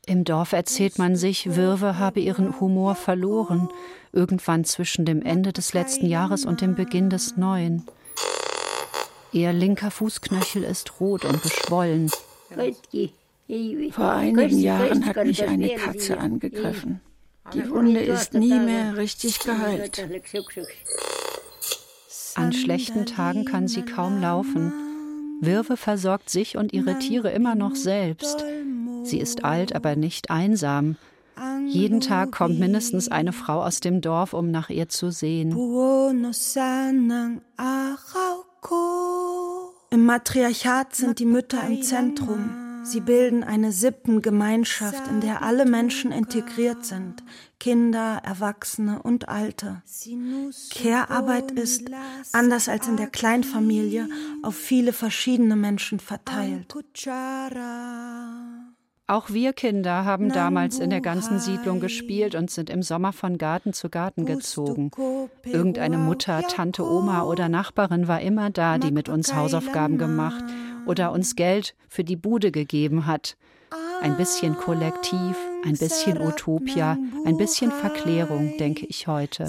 [0.08, 3.68] Im Dorf erzählt man sich, Wirwe habe ihren Humor verloren,
[4.14, 7.84] irgendwann zwischen dem Ende des letzten Jahres und dem Beginn des neuen.
[9.34, 12.10] Ihr linker Fußknöchel ist rot und geschwollen.
[13.92, 17.02] Vor einigen Jahren hat mich eine Katze angegriffen.
[17.54, 20.08] Die Wunde ist nie mehr richtig geheilt.
[22.36, 24.72] An schlechten Tagen kann sie kaum laufen.
[25.42, 28.46] Wirwe versorgt sich und ihre Tiere immer noch selbst.
[29.08, 30.96] Sie ist alt, aber nicht einsam.
[31.68, 35.52] Jeden Tag kommt mindestens eine Frau aus dem Dorf, um nach ihr zu sehen.
[39.90, 42.68] Im Matriarchat sind die Mütter im Zentrum.
[42.84, 47.22] Sie bilden eine Sippengemeinschaft, in der alle Menschen integriert sind,
[47.60, 49.82] Kinder, Erwachsene und Alte.
[50.72, 51.90] Care-Arbeit ist,
[52.32, 54.08] anders als in der Kleinfamilie,
[54.42, 56.74] auf viele verschiedene Menschen verteilt.
[59.10, 63.38] Auch wir Kinder haben damals in der ganzen Siedlung gespielt und sind im Sommer von
[63.38, 64.92] Garten zu Garten gezogen.
[65.46, 70.44] Irgendeine Mutter, Tante, Oma oder Nachbarin war immer da, die mit uns Hausaufgaben gemacht
[70.86, 73.38] oder uns Geld für die Bude gegeben hat.
[74.02, 79.46] Ein bisschen Kollektiv, ein bisschen Utopia, ein bisschen Verklärung, denke ich heute.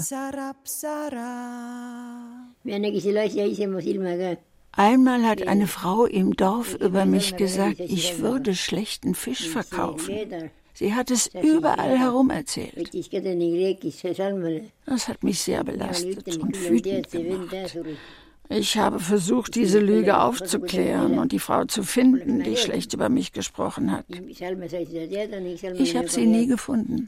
[4.79, 10.15] Einmal hat eine Frau im Dorf über mich gesagt, ich würde schlechten Fisch verkaufen.
[10.73, 12.89] Sie hat es überall herum erzählt.
[14.85, 17.77] Das hat mich sehr belastet und wütend gemacht.
[18.47, 23.33] Ich habe versucht, diese Lüge aufzuklären und die Frau zu finden, die schlecht über mich
[23.33, 24.05] gesprochen hat.
[24.29, 24.41] Ich
[25.95, 27.07] habe sie nie gefunden.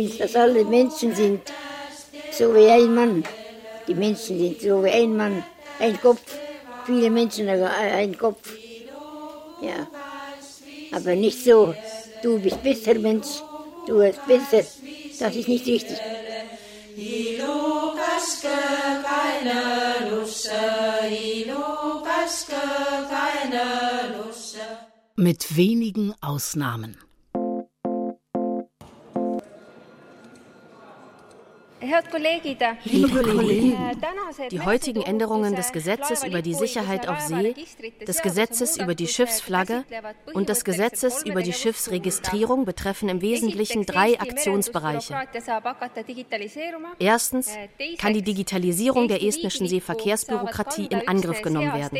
[0.00, 1.40] Wünsche, dass alle Menschen sind
[2.30, 3.24] so wie ein Mann.
[3.86, 5.44] Die Menschen sind so wie ein Mann,
[5.78, 6.38] ein Kopf.
[6.84, 8.58] Viele Menschen einen Kopf.
[9.60, 9.86] Ja.
[10.90, 11.74] Aber nicht so,
[12.22, 13.42] du bist besser Mensch,
[13.86, 14.64] du bist besser.
[15.18, 16.00] Das ist nicht richtig.
[25.16, 26.96] Mit wenigen Ausnahmen.
[32.84, 33.76] Liebe Kollegen,
[34.50, 37.54] die heutigen Änderungen des Gesetzes über die Sicherheit auf See,
[38.06, 39.84] des Gesetzes über die Schiffsflagge
[40.34, 45.14] und des Gesetzes über die Schiffsregistrierung betreffen im Wesentlichen drei Aktionsbereiche.
[46.98, 47.50] Erstens
[47.98, 51.98] kann die Digitalisierung der estnischen Seeverkehrsbürokratie in Angriff genommen werden.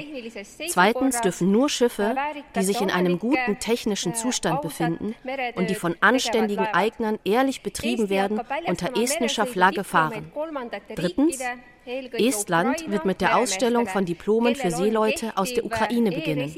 [0.68, 2.14] Zweitens dürfen nur Schiffe,
[2.54, 5.14] die sich in einem guten technischen Zustand befinden
[5.54, 10.32] und die von anständigen Eignern ehrlich betrieben werden, unter estnischer Flagge Flagge fahren.
[10.94, 11.38] Drittens,
[12.12, 16.52] Estland wird mit der Ausstellung von Diplomen für Seeleute aus der Ukraine beginnen.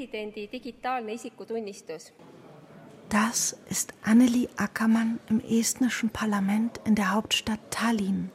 [3.09, 8.31] Das ist Anneli Ackermann im estnischen Parlament in der Hauptstadt Tallinn.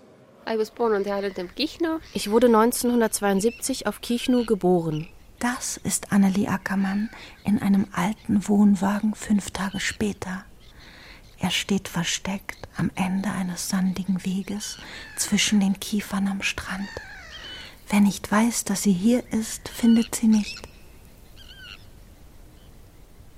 [2.14, 5.08] Ich wurde 1972 auf Kichnu geboren.
[5.40, 7.10] Das ist Anneli Ackermann
[7.44, 10.46] in einem alten Wohnwagen fünf Tage später.
[11.40, 14.78] Er steht versteckt am Ende eines sandigen Weges
[15.18, 16.90] zwischen den Kiefern am Strand.
[17.90, 20.68] Wer nicht weiß, dass sie hier ist, findet sie nicht.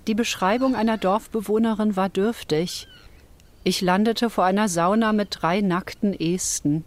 [0.07, 2.88] Die Beschreibung einer Dorfbewohnerin war dürftig.
[3.63, 6.85] Ich landete vor einer Sauna mit drei nackten Esten.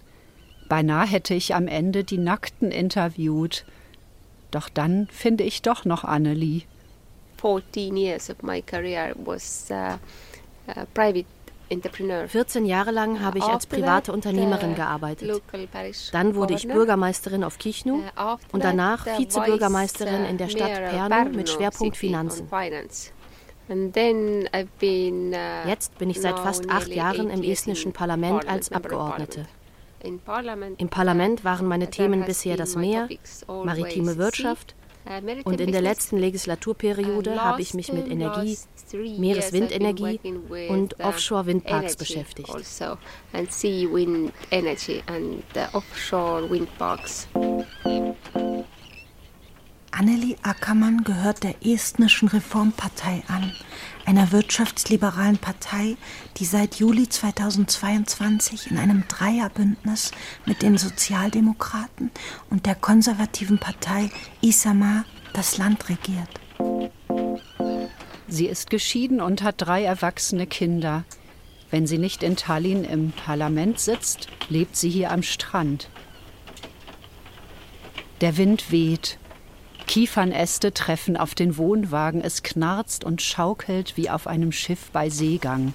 [0.68, 3.64] Beinahe hätte ich am Ende die Nackten interviewt.
[4.50, 6.62] Doch dann finde ich doch noch Annelie.
[7.40, 9.98] 14 years of my career was uh
[12.28, 15.42] 14 Jahre lang habe ich als private Unternehmerin gearbeitet.
[16.12, 21.30] Dann wurde ich Bürgermeisterin auf Kichnu uh, und danach Vizebürgermeisterin in der Stadt uh, Pärnu
[21.30, 22.48] mit Schwerpunkt Finanzen.
[22.50, 22.56] Uh,
[25.66, 29.46] Jetzt bin ich seit fast acht Jahren im estnischen Parlament als Abgeordnete.
[30.02, 33.08] Im Parlament waren meine Themen bisher das Meer,
[33.46, 34.74] maritime Wirtschaft,
[35.44, 38.56] und in der letzten Legislaturperiode habe ich mich mit Energie,
[38.92, 40.20] Meereswindenergie
[40.68, 42.50] und Offshore-Windparks beschäftigt.
[42.50, 42.98] Also,
[49.94, 53.52] Anneli Ackermann gehört der estnischen Reformpartei an,
[54.06, 55.96] einer wirtschaftsliberalen Partei,
[56.38, 60.12] die seit Juli 2022 in einem Dreierbündnis
[60.46, 62.10] mit den Sozialdemokraten
[62.48, 66.40] und der konservativen Partei Isama das Land regiert.
[68.32, 71.04] Sie ist geschieden und hat drei erwachsene Kinder.
[71.70, 75.90] Wenn sie nicht in Tallinn im Parlament sitzt, lebt sie hier am Strand.
[78.22, 79.18] Der Wind weht
[79.86, 85.74] Kiefernäste treffen auf den Wohnwagen, es knarzt und schaukelt wie auf einem Schiff bei Seegang.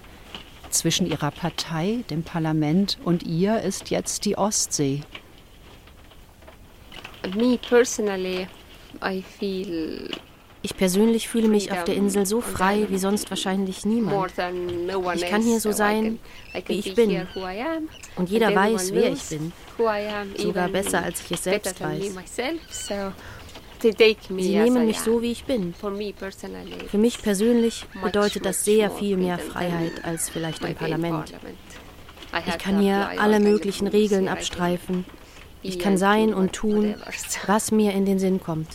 [0.71, 5.01] Zwischen ihrer Partei, dem Parlament und ihr ist jetzt die Ostsee.
[7.35, 8.47] Me personally,
[9.03, 10.09] I feel
[10.61, 14.31] ich persönlich fühle mich auf der Insel so frei wie sonst wahrscheinlich niemand.
[15.15, 16.19] Ich kann hier so sein,
[16.65, 17.27] wie ich bin.
[18.15, 19.53] Und jeder weiß, wer ich bin.
[20.37, 22.15] Sogar besser, als ich es selbst weiß.
[23.79, 23.93] Sie
[24.29, 25.73] nehmen mich so, wie ich bin.
[25.73, 31.33] Für mich persönlich bedeutet das sehr viel mehr Freiheit als vielleicht im Parlament.
[32.47, 35.05] Ich kann hier alle möglichen Regeln abstreifen.
[35.63, 36.95] Ich kann sein und tun,
[37.45, 38.67] was mir in den Sinn kommt.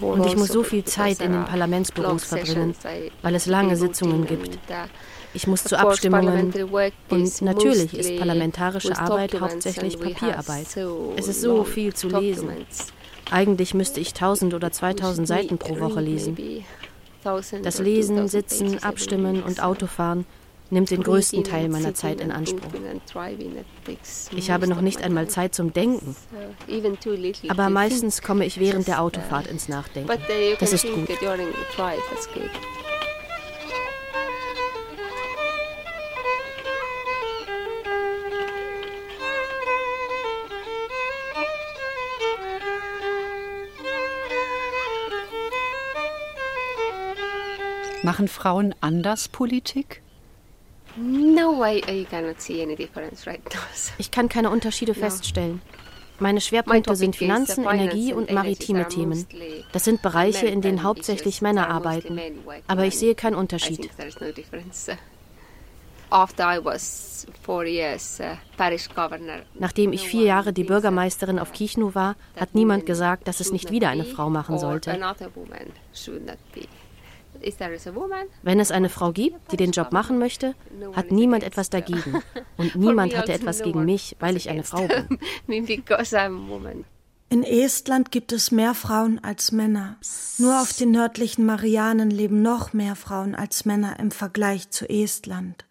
[0.00, 2.74] Und ich muss so viel Zeit in den Parlamentsbüros verbringen,
[3.22, 4.58] weil es lange Sitzungen gibt.
[5.32, 6.52] Ich muss zu Abstimmungen.
[7.08, 10.66] Und natürlich ist parlamentarische Arbeit hauptsächlich Papierarbeit.
[11.16, 12.48] Es ist so viel zu lesen.
[13.30, 16.36] Eigentlich müsste ich 1000 oder 2000 Seiten pro Woche lesen.
[17.62, 20.26] Das Lesen, Sitzen, Abstimmen und Autofahren
[20.70, 22.70] nimmt den größten Teil meiner Zeit in Anspruch.
[24.36, 26.16] Ich habe noch nicht einmal Zeit zum Denken.
[27.48, 30.10] Aber meistens komme ich während der Autofahrt ins Nachdenken.
[30.58, 31.08] Das ist gut.
[48.02, 50.00] Machen Frauen anders Politik?
[53.98, 55.60] Ich kann keine Unterschiede feststellen.
[56.20, 59.26] Meine Schwerpunkte sind Finanzen, Energie und maritime Themen.
[59.72, 62.20] Das sind Bereiche, in denen hauptsächlich Männer arbeiten.
[62.66, 63.88] Aber ich sehe keinen Unterschied.
[66.12, 66.26] Uh,
[69.54, 73.70] Nachdem ich vier Jahre die Bürgermeisterin auf Kichnu war, hat niemand gesagt, dass es nicht
[73.70, 74.98] wieder eine Frau machen sollte.
[78.42, 80.54] Wenn es eine Frau gibt, die den Job machen möchte,
[80.94, 82.22] hat niemand etwas dagegen.
[82.56, 85.18] Und niemand hatte etwas gegen mich, weil ich eine Frau bin.
[87.32, 89.96] In Estland gibt es mehr Frauen als Männer.
[90.38, 95.64] Nur auf den nördlichen Marianen leben noch mehr Frauen als Männer im Vergleich zu Estland.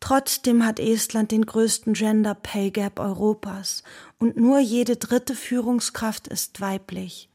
[0.00, 3.84] Trotzdem hat Estland den größten Gender Pay Gap Europas
[4.18, 7.30] und nur jede dritte Führungskraft ist weiblich.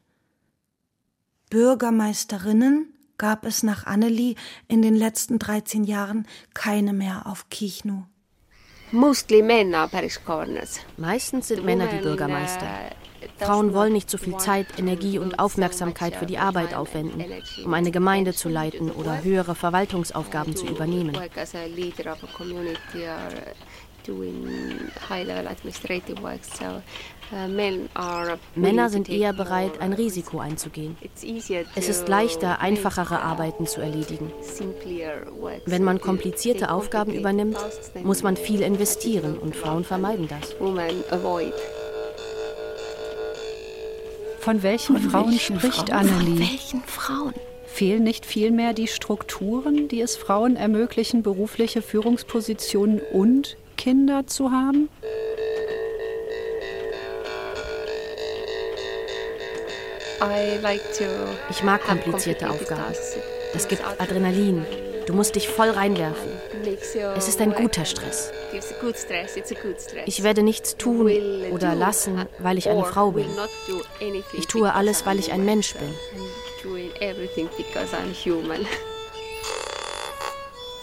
[1.50, 4.34] Bürgermeisterinnen gab es nach Annelie
[4.68, 8.06] in den letzten 13 Jahren keine mehr auf Kichnu.
[10.98, 12.68] Meistens sind Männer die Bürgermeister.
[13.38, 17.24] Frauen wollen nicht so viel Zeit, Energie und Aufmerksamkeit für die Arbeit aufwenden,
[17.64, 21.16] um eine Gemeinde zu leiten oder höhere Verwaltungsaufgaben zu übernehmen.
[28.56, 30.98] Männer sind eher bereit, ein Risiko einzugehen.
[31.76, 34.32] Es ist leichter, einfachere Arbeiten zu erledigen.
[35.66, 37.58] Wenn man komplizierte Aufgaben übernimmt,
[38.04, 40.54] muss man viel investieren und Frauen vermeiden das.
[44.40, 46.00] Von welchen Von Frauen welchen spricht Frauen?
[46.00, 46.36] Annelie?
[46.36, 47.34] Von welchen Frauen?
[47.68, 54.90] Fehlen nicht vielmehr die Strukturen, die es Frauen ermöglichen, berufliche Führungspositionen und Kinder zu haben?
[61.50, 62.94] Ich mag komplizierte Aufgaben.
[63.54, 64.66] Das gibt Adrenalin.
[65.06, 66.32] Du musst dich voll reinwerfen.
[67.16, 68.32] Es ist ein guter Stress.
[70.06, 71.12] Ich werde nichts tun
[71.52, 73.26] oder lassen, weil ich eine Frau bin.
[74.34, 75.96] Ich tue alles, weil ich ein Mensch bin.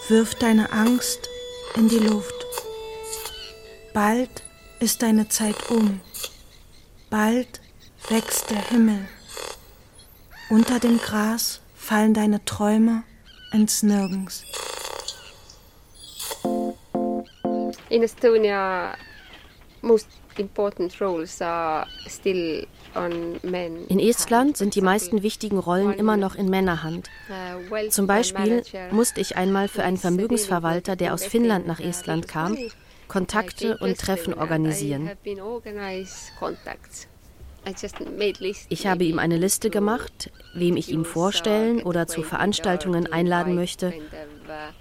[0.09, 1.29] Wirf deine Angst
[1.75, 2.45] in die Luft.
[3.93, 4.29] Bald
[4.79, 6.01] ist deine Zeit um.
[7.09, 7.61] Bald
[8.09, 9.07] wächst der Himmel.
[10.49, 13.03] Unter dem Gras fallen deine Träume
[13.51, 14.45] ins Nirgends.
[17.89, 18.95] In Estonia,
[19.81, 23.87] most important roles are still on men.
[23.87, 27.09] In Estland sind die meisten wichtigen Rollen immer noch in Männerhand.
[27.89, 32.57] Zum Beispiel musste ich einmal für einen Vermögensverwalter, der aus Finnland nach Estland kam,
[33.09, 35.11] Kontakte und Treffen organisieren.
[38.69, 43.93] Ich habe ihm eine Liste gemacht, wem ich ihm vorstellen oder zu Veranstaltungen einladen möchte.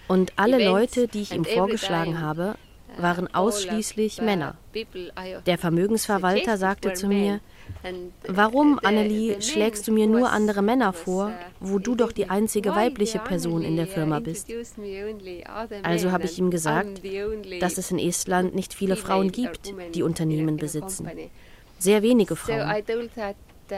[0.09, 2.57] Und alle Leute, die ich ihm vorgeschlagen habe,
[2.99, 4.57] waren ausschließlich Männer.
[5.47, 7.41] Der Vermögensverwalter sagte zu mir,
[8.27, 13.19] Warum, Annelie, schlägst du mir nur andere Männer vor, wo du doch die einzige weibliche
[13.19, 14.49] Person in der Firma bist?
[15.83, 17.03] Also habe ich ihm gesagt,
[17.61, 21.09] dass es in Estland nicht viele Frauen gibt, die Unternehmen besitzen.
[21.79, 22.85] Sehr wenige Frauen.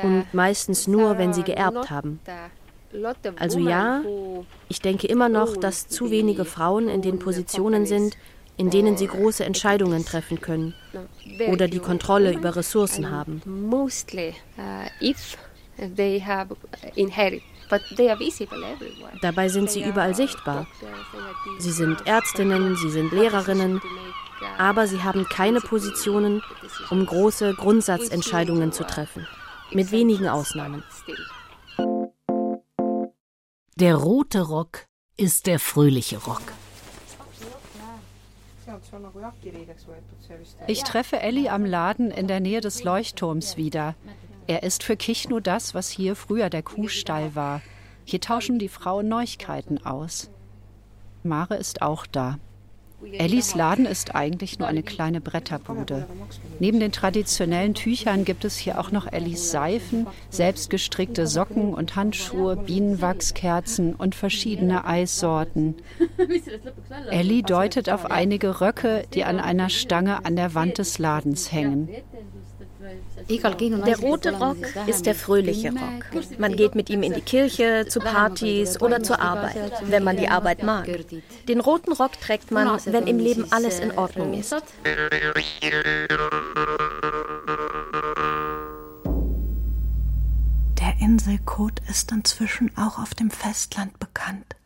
[0.03, 2.21] Und meistens nur, wenn sie geerbt haben.
[3.37, 4.03] Also ja,
[4.69, 8.17] ich denke immer noch, dass zu wenige Frauen in den Positionen sind,
[8.57, 10.75] in denen sie große Entscheidungen treffen können
[11.51, 13.41] oder die Kontrolle über Ressourcen haben.
[19.23, 20.67] Dabei sind sie überall sichtbar.
[21.59, 23.81] Sie sind Ärztinnen, sie sind Lehrerinnen,
[24.59, 26.43] aber sie haben keine Positionen,
[26.91, 29.27] um große Grundsatzentscheidungen zu treffen.
[29.73, 30.83] Mit wenigen Ausnahmen.
[33.77, 34.87] Der rote Rock
[35.17, 36.43] ist der fröhliche Rock.
[40.67, 43.95] Ich treffe Elli am Laden in der Nähe des Leuchtturms wieder.
[44.47, 47.61] Er ist für Kichnu das, was hier früher der Kuhstall war.
[48.05, 50.31] Hier tauschen die Frauen Neuigkeiten aus.
[51.23, 52.39] Mare ist auch da.
[53.13, 56.07] Ellis Laden ist eigentlich nur eine kleine Bretterbude.
[56.59, 62.57] Neben den traditionellen Tüchern gibt es hier auch noch Ellis Seifen, selbstgestrickte Socken und Handschuhe,
[62.57, 65.77] Bienenwachskerzen und verschiedene Eissorten.
[67.11, 71.89] Ellie deutet auf einige Röcke, die an einer Stange an der Wand des Ladens hängen.
[73.87, 76.39] Der rote Rock ist der fröhliche Rock.
[76.39, 80.29] Man geht mit ihm in die Kirche, zu Partys oder zur Arbeit, wenn man die
[80.29, 80.89] Arbeit mag.
[81.49, 84.55] Den roten Rock trägt man, wenn im Leben alles in Ordnung ist.
[90.81, 94.58] Der Inselkot ist inzwischen auch auf dem Festland bekannt.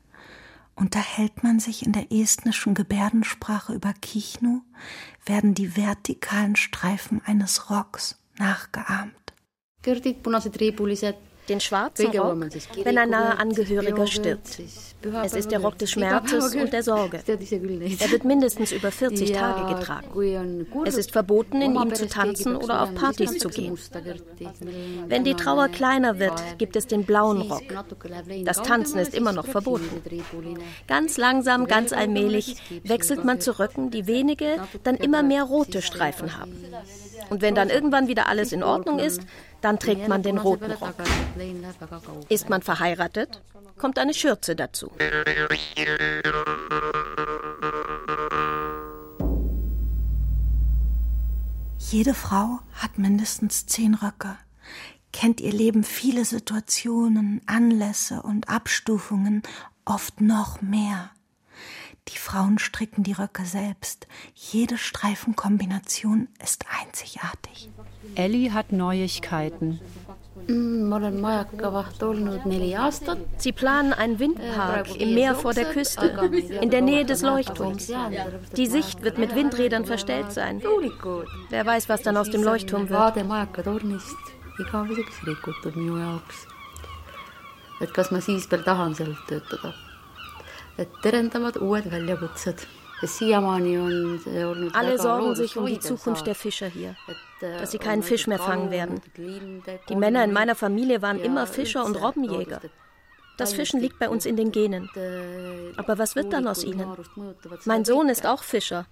[0.83, 4.63] Unterhält man sich in der estnischen Gebärdensprache über Kichnu,
[5.25, 9.15] werden die vertikalen Streifen eines Rocks nachgeahmt.
[11.49, 12.47] Den schwarzen Rock,
[12.85, 14.61] wenn ein naher Angehöriger stirbt.
[15.25, 17.21] Es ist der Rock des Schmerzes und der Sorge.
[17.27, 20.67] Er wird mindestens über 40 Tage getragen.
[20.85, 23.77] Es ist verboten, in ihm zu tanzen oder auf Partys zu gehen.
[25.09, 27.63] Wenn die Trauer kleiner wird, gibt es den blauen Rock.
[28.45, 30.03] Das Tanzen ist immer noch verboten.
[30.87, 36.39] Ganz langsam, ganz allmählich wechselt man zu Röcken, die wenige, dann immer mehr rote Streifen
[36.39, 36.53] haben.
[37.31, 39.23] Und wenn dann irgendwann wieder alles in Ordnung ist,
[39.61, 40.95] dann trägt man den roten Rock.
[42.29, 43.43] Ist man verheiratet,
[43.79, 44.91] kommt eine Schürze dazu.
[51.91, 54.39] Jede Frau hat mindestens zehn Röcke,
[55.13, 59.43] kennt ihr Leben viele Situationen, Anlässe und Abstufungen,
[59.85, 61.11] oft noch mehr.
[62.09, 64.09] Die Frauen stricken die Röcke selbst.
[64.35, 67.71] Jede Streifenkombination ist einzigartig.
[68.17, 69.81] Ellie hat Neuigkeiten.
[73.37, 76.07] Sie planen einen Windpark im Meer vor der Küste,
[76.61, 77.93] in der Nähe des Leuchtturms.
[78.57, 80.61] Die Sicht wird mit Windrädern verstellt sein.
[81.51, 83.17] Wer weiß, was dann aus dem Leuchtturm wird.
[90.79, 92.67] Et kas ma siis veel tahan seal töötada et terendavad uued väljakutsed.
[94.73, 96.95] Alle sorgen sich um die Zukunft der Fischer hier,
[97.41, 99.01] dass sie keinen Fisch mehr fangen werden.
[99.89, 102.61] Die Männer in meiner Familie waren immer Fischer und Robbenjäger.
[103.39, 104.89] Das Fischen liegt bei uns in den Genen.
[105.77, 106.87] Aber was wird dann aus ihnen?
[107.65, 108.87] Mein Sohn ist auch Fischer.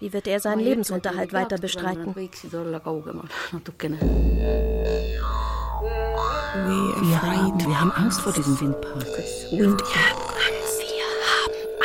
[0.00, 2.14] Wie wird er seinen Lebensunterhalt weiter bestreiten?
[6.56, 9.06] Wir, wir haben Angst vor diesem Windpark.
[9.52, 9.82] Und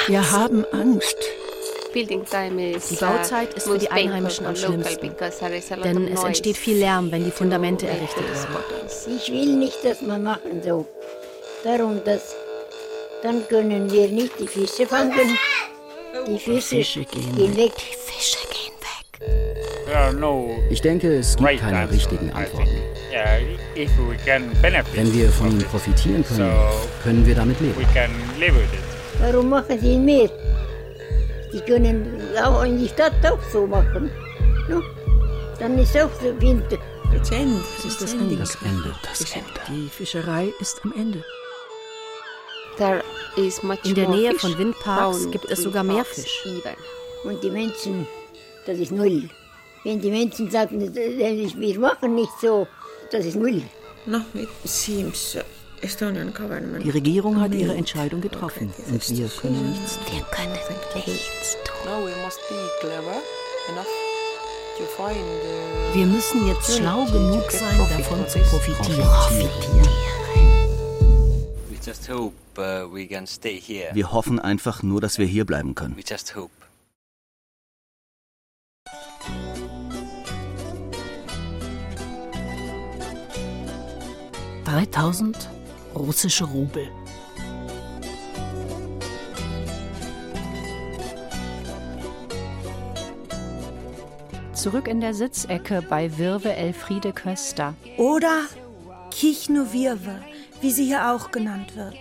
[0.08, 1.18] wir haben Angst.
[1.93, 5.12] Die Bauzeit ist für die Einheimischen am schlimmsten,
[5.84, 9.18] denn es entsteht viel Lärm, wenn die Fundamente errichtet werden.
[9.18, 10.86] Ich will nicht, dass wir machen so.
[11.64, 12.34] Darum, dass
[13.24, 15.38] dann können wir nicht die Fische fangen.
[16.28, 17.74] Die Fische, die Fische gehen, gehen weg.
[17.76, 20.70] Die Fische gehen weg.
[20.70, 22.70] Ich denke, es gibt keine richtigen Antworten.
[24.93, 26.54] Wenn wir von ihnen profitieren können,
[27.04, 27.86] können wir damit leben.
[29.22, 30.30] Warum machen sie mehr?
[31.53, 34.09] Die können auch in die Stadt auch so machen.
[34.67, 34.82] No?
[35.59, 36.78] Dann ist auch so Winter.
[37.13, 37.61] Das Ende.
[37.76, 38.36] Das ist das Ende.
[38.38, 38.95] Das Ende.
[39.03, 39.59] Das Ende.
[39.69, 41.24] Die Fischerei ist am Ende.
[43.84, 46.43] In der Nähe von Windparks gibt es sogar mehr Fisch.
[47.24, 48.07] Und die Menschen,
[48.65, 49.30] das ist null.
[49.84, 52.67] Wenn die Menschen sagen, wir machen nicht so,
[53.11, 53.61] das ist null.
[54.07, 55.38] No, it seems
[55.82, 60.14] die Regierung hat ihre Entscheidung getroffen und wir können nichts tun.
[60.14, 60.54] Wir können
[60.96, 61.92] nichts tun.
[65.94, 69.08] Wir müssen jetzt schlau genug sein, davon zu profitieren.
[72.58, 75.96] Uh, wir hoffen einfach nur, dass wir hier bleiben können.
[84.66, 85.61] 3000
[85.96, 86.88] russische Rubel.
[94.54, 97.74] Zurück in der Sitzecke bei Wirwe Elfriede Köster.
[97.98, 98.46] Oder
[99.10, 100.22] Kichno Wirwe,
[100.62, 101.98] wie sie hier auch genannt wird.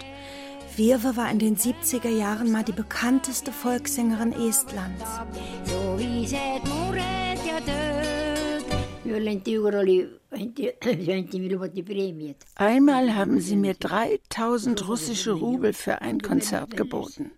[0.76, 5.04] Wirwe war in den 70er Jahren mal die bekannteste Volkssängerin Estlands.
[12.54, 17.32] Einmal haben sie mir 3000 russische Rubel für ein Konzert geboten.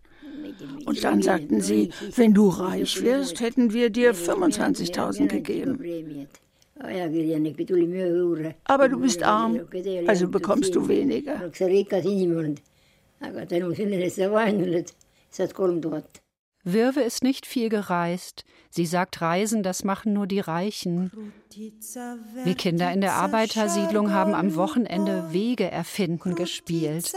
[0.84, 6.28] Und dann sagten sie, wenn du reich wirst, hätten wir dir 25.000 gegeben.
[8.64, 9.60] Aber du bist arm,
[10.06, 11.50] also bekommst du weniger.
[16.63, 18.43] Wirwe ist nicht viel gereist.
[18.69, 21.33] Sie sagt, Reisen, das machen nur die Reichen.
[22.43, 27.13] Wir Kinder in der Arbeitersiedlung haben am Wochenende Wege erfinden gespielt.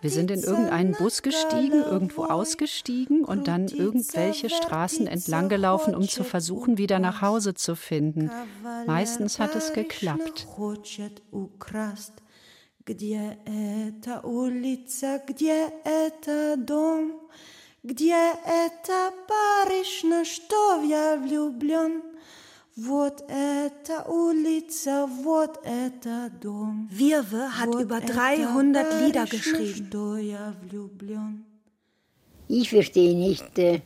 [0.00, 6.08] Wir sind in irgendeinen Bus gestiegen, irgendwo ausgestiegen und dann irgendwelche Straßen entlang gelaufen, um
[6.08, 8.32] zu versuchen, wieder nach Hause zu finden.
[8.86, 10.48] Meistens hat es geklappt.
[12.84, 17.12] Где эта улица, где это дом?
[17.86, 22.02] Где это Париж, на что я влюблен?
[22.76, 26.88] Вот это улица, вот это дом.
[26.90, 29.90] Wirwe hat вот über 300 Lieder geschrieben.
[32.48, 33.82] Ich verstehe nicht äh,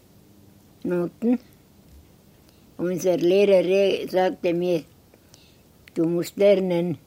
[0.85, 1.41] Noten.
[2.79, 4.85] Unser Lehrer sagte mir,
[5.95, 6.99] du musst lernen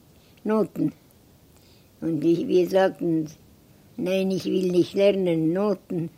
[0.44, 0.92] Noten.
[2.00, 3.28] Und wir sagten,
[3.96, 6.10] nein, ich will nicht lernen, Noten,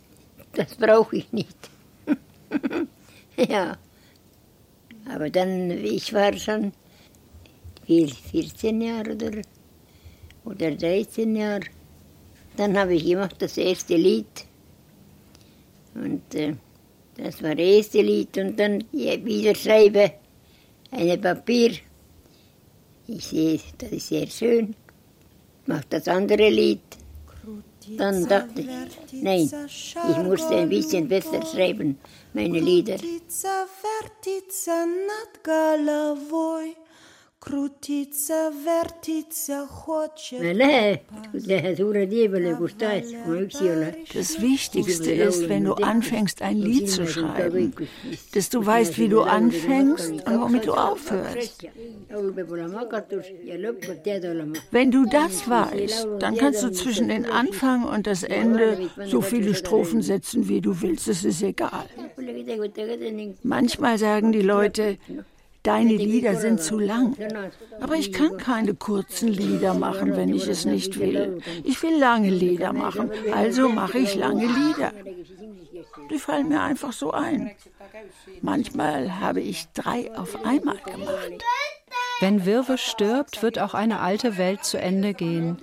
[0.52, 1.56] das brauche ich nicht.
[3.36, 3.76] ja,
[5.08, 6.72] aber dann, ich war schon
[7.86, 9.42] 14 Jahre oder,
[10.44, 11.64] oder 13 Jahre,
[12.56, 14.46] dann habe ich gemacht das erste Lied.
[15.94, 16.54] Und äh,
[17.16, 20.12] das war das erste Lied und dann wieder schreibe
[20.90, 21.72] ein Papier.
[23.06, 24.74] Ich sehe, das ist sehr schön.
[25.66, 26.80] Mache das andere Lied.
[27.96, 31.98] Dann dachte ich, nein, ich musste ein bisschen besser schreiben,
[32.34, 32.96] meine Lieder.
[37.43, 40.39] Крутиться, вертиться хочет.
[44.13, 47.73] Das Wichtigste ist, wenn du anfängst, ein Lied zu schreiben,
[48.33, 51.67] dass du weißt, wie du anfängst und womit du aufhörst.
[54.71, 59.53] Wenn du das weißt, dann kannst du zwischen den Anfang und das Ende so viele
[59.53, 61.09] Strophen setzen, wie du willst.
[61.09, 61.87] Es ist egal.
[63.43, 64.97] Manchmal sagen die Leute,
[65.68, 67.14] Deine Lieder sind zu lang.
[67.78, 71.42] Aber ich kann keine kurzen Lieder machen, wenn ich es nicht will.
[71.62, 74.92] Ich will lange Lieder machen, also mache ich lange Lieder.
[76.10, 77.50] Die fallen mir einfach so ein.
[78.40, 81.44] Manchmal habe ich drei auf einmal gemacht.
[82.20, 85.58] Wenn Wirwe stirbt, wird auch eine alte Welt zu Ende gehen.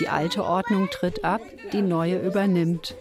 [0.00, 1.42] Die alte Ordnung tritt ab,
[1.74, 2.96] die neue übernimmt.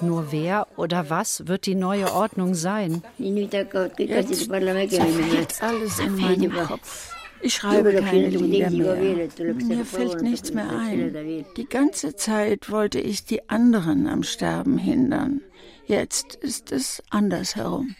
[0.00, 3.02] Nur wer oder was wird die neue Ordnung sein?
[3.18, 3.50] Jetzt
[3.96, 7.14] zerfällt alles in meinem Kopf.
[7.40, 9.28] Ich schreibe keine Lieder mehr.
[9.54, 11.44] Mir fällt nichts mehr ein.
[11.56, 15.40] Die ganze Zeit wollte ich die anderen am Sterben hindern.
[15.86, 17.94] Jetzt ist es andersherum.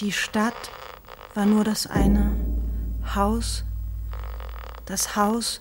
[0.00, 0.70] Die Stadt
[1.34, 2.34] war nur das eine
[3.14, 3.64] Haus,
[4.86, 5.60] das Haus,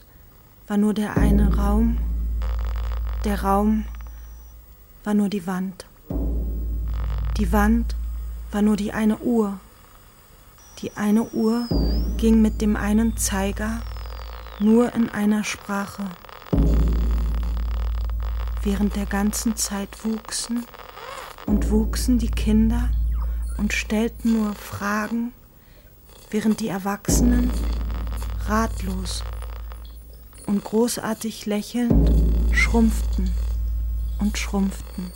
[0.72, 1.98] war nur der eine Raum,
[3.26, 3.84] der Raum
[5.04, 5.86] war nur die Wand.
[7.38, 7.94] Die Wand
[8.54, 9.60] war nur die eine Uhr.
[10.80, 11.68] Die eine Uhr
[12.16, 13.82] ging mit dem einen Zeiger
[14.62, 16.06] nur in einer Sprache.
[18.64, 20.66] Während der ganzen Zeit wuchsen
[21.48, 22.88] und wuchsen die Kinder
[23.58, 25.34] und stellten nur Fragen,
[26.30, 27.52] während die Erwachsenen
[28.48, 29.22] ratlos
[30.52, 32.12] und großartig lächelnd
[32.54, 33.32] schrumpften
[34.20, 35.10] und schrumpften.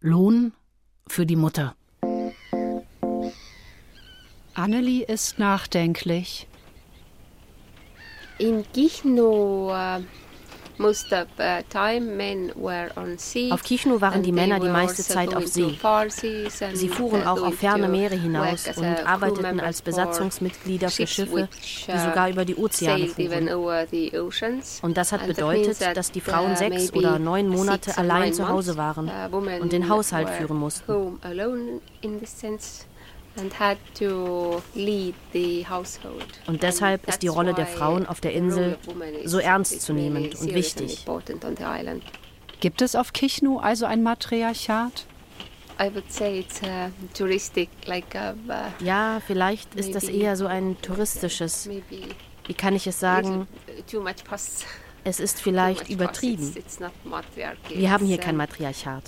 [0.00, 0.52] Lohn
[1.08, 1.74] für die Mutter.
[4.52, 6.46] Annelie ist nachdenklich.
[8.36, 9.72] In Gichno
[13.50, 15.78] auf Kichnu waren die Männer die meiste Zeit auf See.
[16.74, 21.48] Sie fuhren auch auf ferne Meere hinaus und arbeiteten als Besatzungsmitglieder für Schiffe,
[21.86, 23.48] die uh, sogar über die Ozeane fuhren.
[24.82, 28.76] Und das hat bedeutet, dass die Frauen uh, sechs oder neun Monate allein zu Hause
[28.76, 31.18] waren uh, und den Haushalt führen mussten.
[36.46, 38.78] Und deshalb ist die Rolle der Frauen auf der Insel
[39.24, 41.04] so ernstzunehmend und wichtig.
[42.60, 45.06] Gibt es auf Kichnu also ein Matriarchat?
[48.80, 51.68] Ja, vielleicht ist das eher so ein touristisches,
[52.46, 53.46] wie kann ich es sagen,
[55.06, 56.52] es ist vielleicht übertrieben.
[57.68, 59.04] Wir haben hier kein Matriarchat.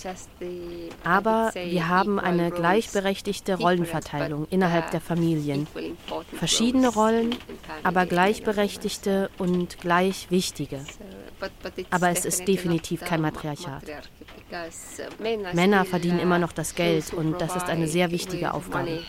[1.03, 5.67] Aber wir haben eine gleichberechtigte Rollenverteilung innerhalb der Familien.
[6.33, 7.35] Verschiedene Rollen,
[7.83, 10.79] aber gleichberechtigte und gleich wichtige.
[11.89, 13.83] Aber es ist definitiv kein Matriarchat.
[15.53, 19.03] Männer verdienen immer noch das Geld und das ist eine sehr wichtige Aufgabe.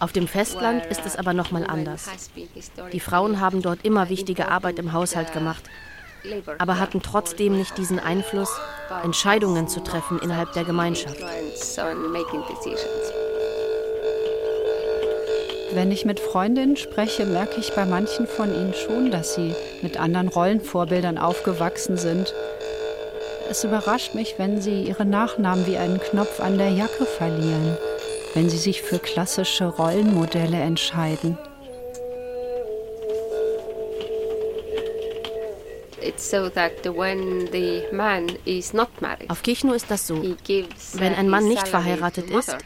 [0.00, 2.08] Auf dem Festland ist es aber nochmal anders.
[2.92, 5.64] Die Frauen haben dort immer wichtige Arbeit im Haushalt gemacht,
[6.58, 8.50] aber hatten trotzdem nicht diesen Einfluss,
[9.02, 11.18] Entscheidungen zu treffen innerhalb der Gemeinschaft.
[15.72, 19.98] Wenn ich mit Freundinnen spreche, merke ich bei manchen von ihnen schon, dass sie mit
[19.98, 22.32] anderen Rollenvorbildern aufgewachsen sind
[23.50, 27.76] es überrascht mich, wenn Sie Ihre Nachnamen wie einen Knopf an der Jacke verlieren,
[28.34, 31.38] wenn Sie sich für klassische Rollenmodelle entscheiden.
[39.28, 40.22] Auf Kichno ist das so.
[40.94, 42.56] Wenn ein Mann nicht verheiratet ist,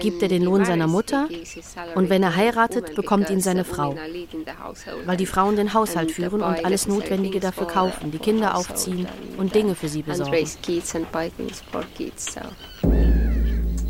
[0.00, 1.28] gibt er den Lohn seiner Mutter
[1.94, 3.96] und wenn er heiratet, bekommt ihn seine Frau.
[5.04, 9.54] Weil die Frauen den Haushalt führen und alles Notwendige dafür kaufen, die Kinder aufziehen und
[9.54, 10.46] Dinge für sie besorgen.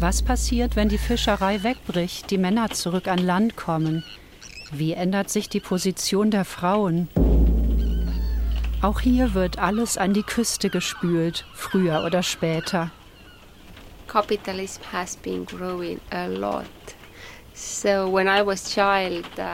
[0.01, 4.05] Was passiert, wenn die Fischerei wegbricht, die Männer zurück an Land kommen?
[4.71, 7.09] Wie ändert sich die Position der Frauen?
[8.81, 12.91] Auch hier wird alles an die Küste gespült, früher oder später.
[14.07, 16.65] Capitalism has been growing a lot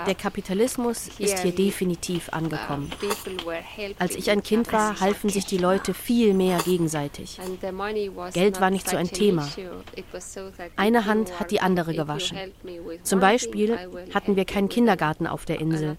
[0.07, 2.91] Der Kapitalismus ist hier definitiv angekommen.
[3.99, 7.39] Als ich ein Kind war, halfen sich die Leute viel mehr gegenseitig.
[8.35, 9.49] Geld war nicht so ein Thema.
[10.77, 12.39] Eine Hand hat die andere gewaschen.
[13.03, 13.79] Zum Beispiel
[14.13, 15.97] hatten wir keinen Kindergarten auf der Insel.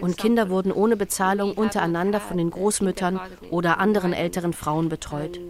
[0.00, 3.18] Und Kinder wurden ohne Bezahlung untereinander von den Großmüttern
[3.50, 5.40] oder anderen älteren Frauen betreut.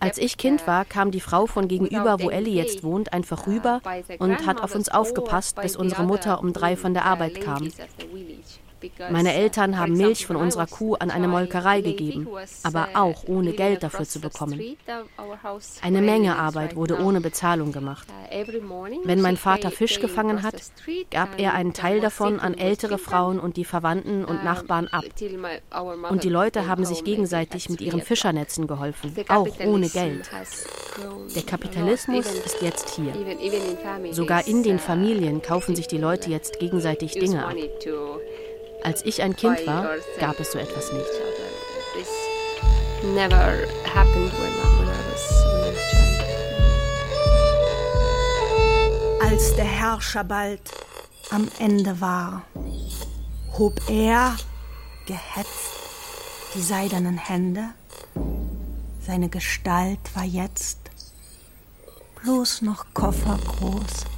[0.00, 3.80] Als ich Kind war, kam die Frau von gegenüber, wo Ellie jetzt wohnt, einfach rüber
[4.18, 7.70] und hat auf uns aufgepasst, bis unsere Mutter um drei von der Arbeit kam.
[9.10, 12.28] Meine Eltern haben Milch von unserer Kuh an eine Molkerei gegeben,
[12.62, 14.60] aber auch ohne Geld dafür zu bekommen.
[15.82, 18.06] Eine Menge Arbeit wurde ohne Bezahlung gemacht.
[19.04, 20.54] Wenn mein Vater Fisch gefangen hat,
[21.10, 25.04] gab er einen Teil davon an ältere Frauen und die Verwandten und Nachbarn ab.
[26.10, 30.30] Und die Leute haben sich gegenseitig mit ihren Fischernetzen geholfen, auch ohne Geld.
[31.34, 33.12] Der Kapitalismus ist jetzt hier.
[34.12, 37.54] Sogar in den Familien kaufen sich die Leute jetzt gegenseitig Dinge ab.
[38.84, 41.08] Als ich ein Kind war, gab es so etwas nicht.
[49.22, 50.60] Als der Herrscher bald
[51.30, 52.42] am Ende war,
[53.58, 54.36] hob er,
[55.06, 55.48] gehetzt,
[56.54, 57.70] die seidenen Hände.
[59.00, 60.78] Seine Gestalt war jetzt
[62.22, 64.13] bloß noch koffergroß.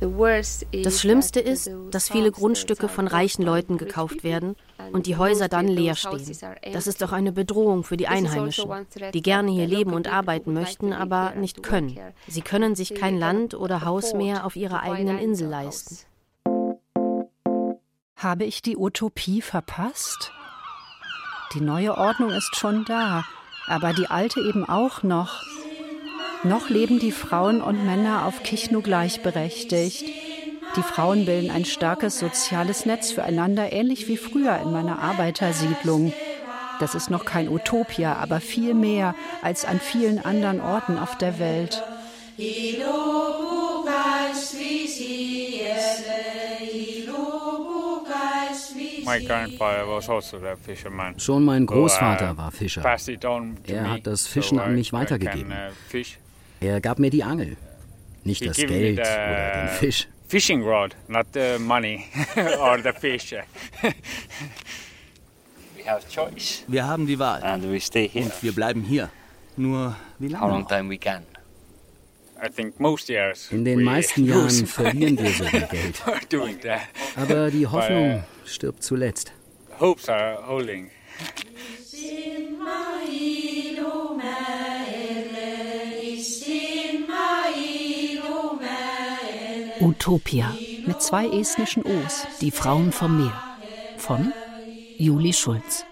[0.00, 4.54] Das Schlimmste ist, dass viele Grundstücke von reichen Leuten gekauft werden
[4.92, 6.36] und die Häuser dann leer stehen.
[6.72, 8.70] Das ist doch eine Bedrohung für die Einheimischen,
[9.12, 11.98] die gerne hier leben und arbeiten möchten, aber nicht können.
[12.28, 15.98] Sie können sich kein Land oder Haus mehr auf ihrer eigenen Insel leisten.
[18.14, 20.32] Habe ich die Utopie verpasst?
[21.54, 23.24] Die neue Ordnung ist schon da,
[23.66, 25.42] aber die alte eben auch noch.
[26.44, 30.04] Noch leben die Frauen und Männer auf Kichnu gleichberechtigt.
[30.76, 36.12] Die Frauen bilden ein starkes soziales Netz füreinander, ähnlich wie früher in meiner Arbeitersiedlung.
[36.78, 41.40] Das ist noch kein Utopia, aber viel mehr als an vielen anderen Orten auf der
[41.40, 41.82] Welt.
[51.16, 52.82] Schon mein Großvater war Fischer.
[53.66, 55.52] Er hat das Fischen an mich weitergegeben.
[56.60, 57.56] Er gab mir die Angel,
[58.24, 60.08] nicht das Geld oder den Fisch.
[60.28, 62.04] Fishing rod, not the money
[62.60, 63.34] or the fish.
[66.66, 67.60] Wir haben die Wahl.
[67.62, 69.08] Und wir bleiben hier.
[69.56, 70.66] Nur wie lange?
[73.50, 76.02] In den meisten Jahren verlieren wir so viel Geld.
[77.16, 79.32] Aber die Hoffnung stirbt zuletzt.
[79.80, 80.90] Hopes are holding.
[89.80, 90.52] Utopia.
[90.86, 92.26] Mit zwei estnischen O's.
[92.40, 93.42] Die Frauen vom Meer.
[93.96, 94.32] Von
[94.96, 95.84] Juli Schulz.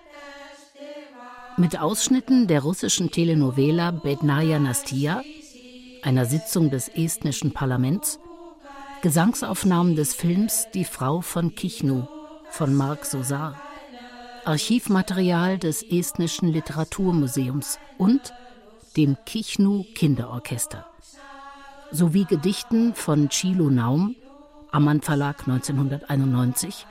[1.56, 5.22] Mit Ausschnitten der russischen Telenovela Bednaya Nastia,
[6.02, 8.18] einer Sitzung des estnischen Parlaments,
[9.02, 12.08] Gesangsaufnahmen des Films Die Frau von Kichnu
[12.50, 13.60] von Marc Sosar,
[14.44, 18.32] Archivmaterial des Estnischen Literaturmuseums und
[18.96, 20.86] dem Kichnu Kinderorchester
[21.90, 24.16] sowie Gedichten von Chilo Naum,
[24.70, 26.86] Ammann Verlag 1991,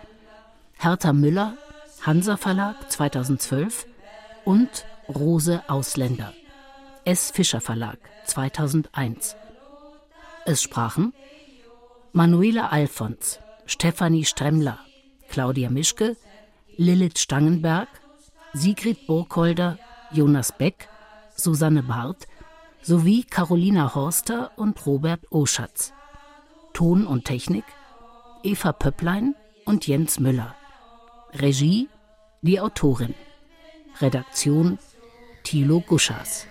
[0.77, 1.57] Hertha Müller,
[2.01, 3.85] Hansa Verlag 2012
[4.43, 6.33] und Rose Ausländer,
[7.03, 7.31] S.
[7.31, 9.35] Fischer Verlag 2001.
[10.45, 11.13] Es sprachen
[12.13, 14.79] Manuela Alfons, Stefanie Stremmler,
[15.29, 16.15] Claudia Mischke,
[16.77, 17.89] Lilith Stangenberg,
[18.53, 19.77] Sigrid Burkholder,
[20.11, 20.87] Jonas Beck,
[21.35, 22.27] Susanne Barth,
[22.85, 25.91] sowie Carolina Horster und Robert Oschatz.
[26.73, 27.63] Ton und Technik
[28.43, 29.33] Eva Pöpplein
[29.65, 30.55] und Jens Müller.
[31.33, 31.89] Regie
[32.43, 33.15] die Autorin.
[33.99, 34.77] Redaktion
[35.43, 36.45] Thilo Guschas.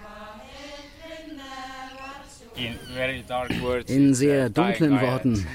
[3.86, 5.46] In sehr dunklen Worten,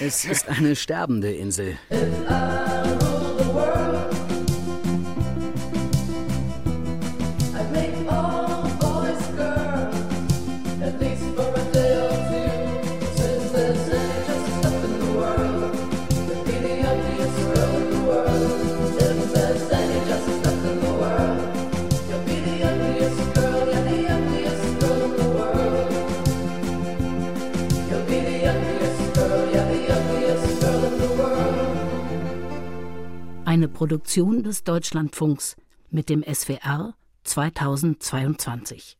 [0.00, 1.78] es ist eine sterbende Insel.
[33.56, 35.56] Eine Produktion des Deutschlandfunks
[35.88, 36.94] mit dem SWR
[37.24, 38.98] 2022.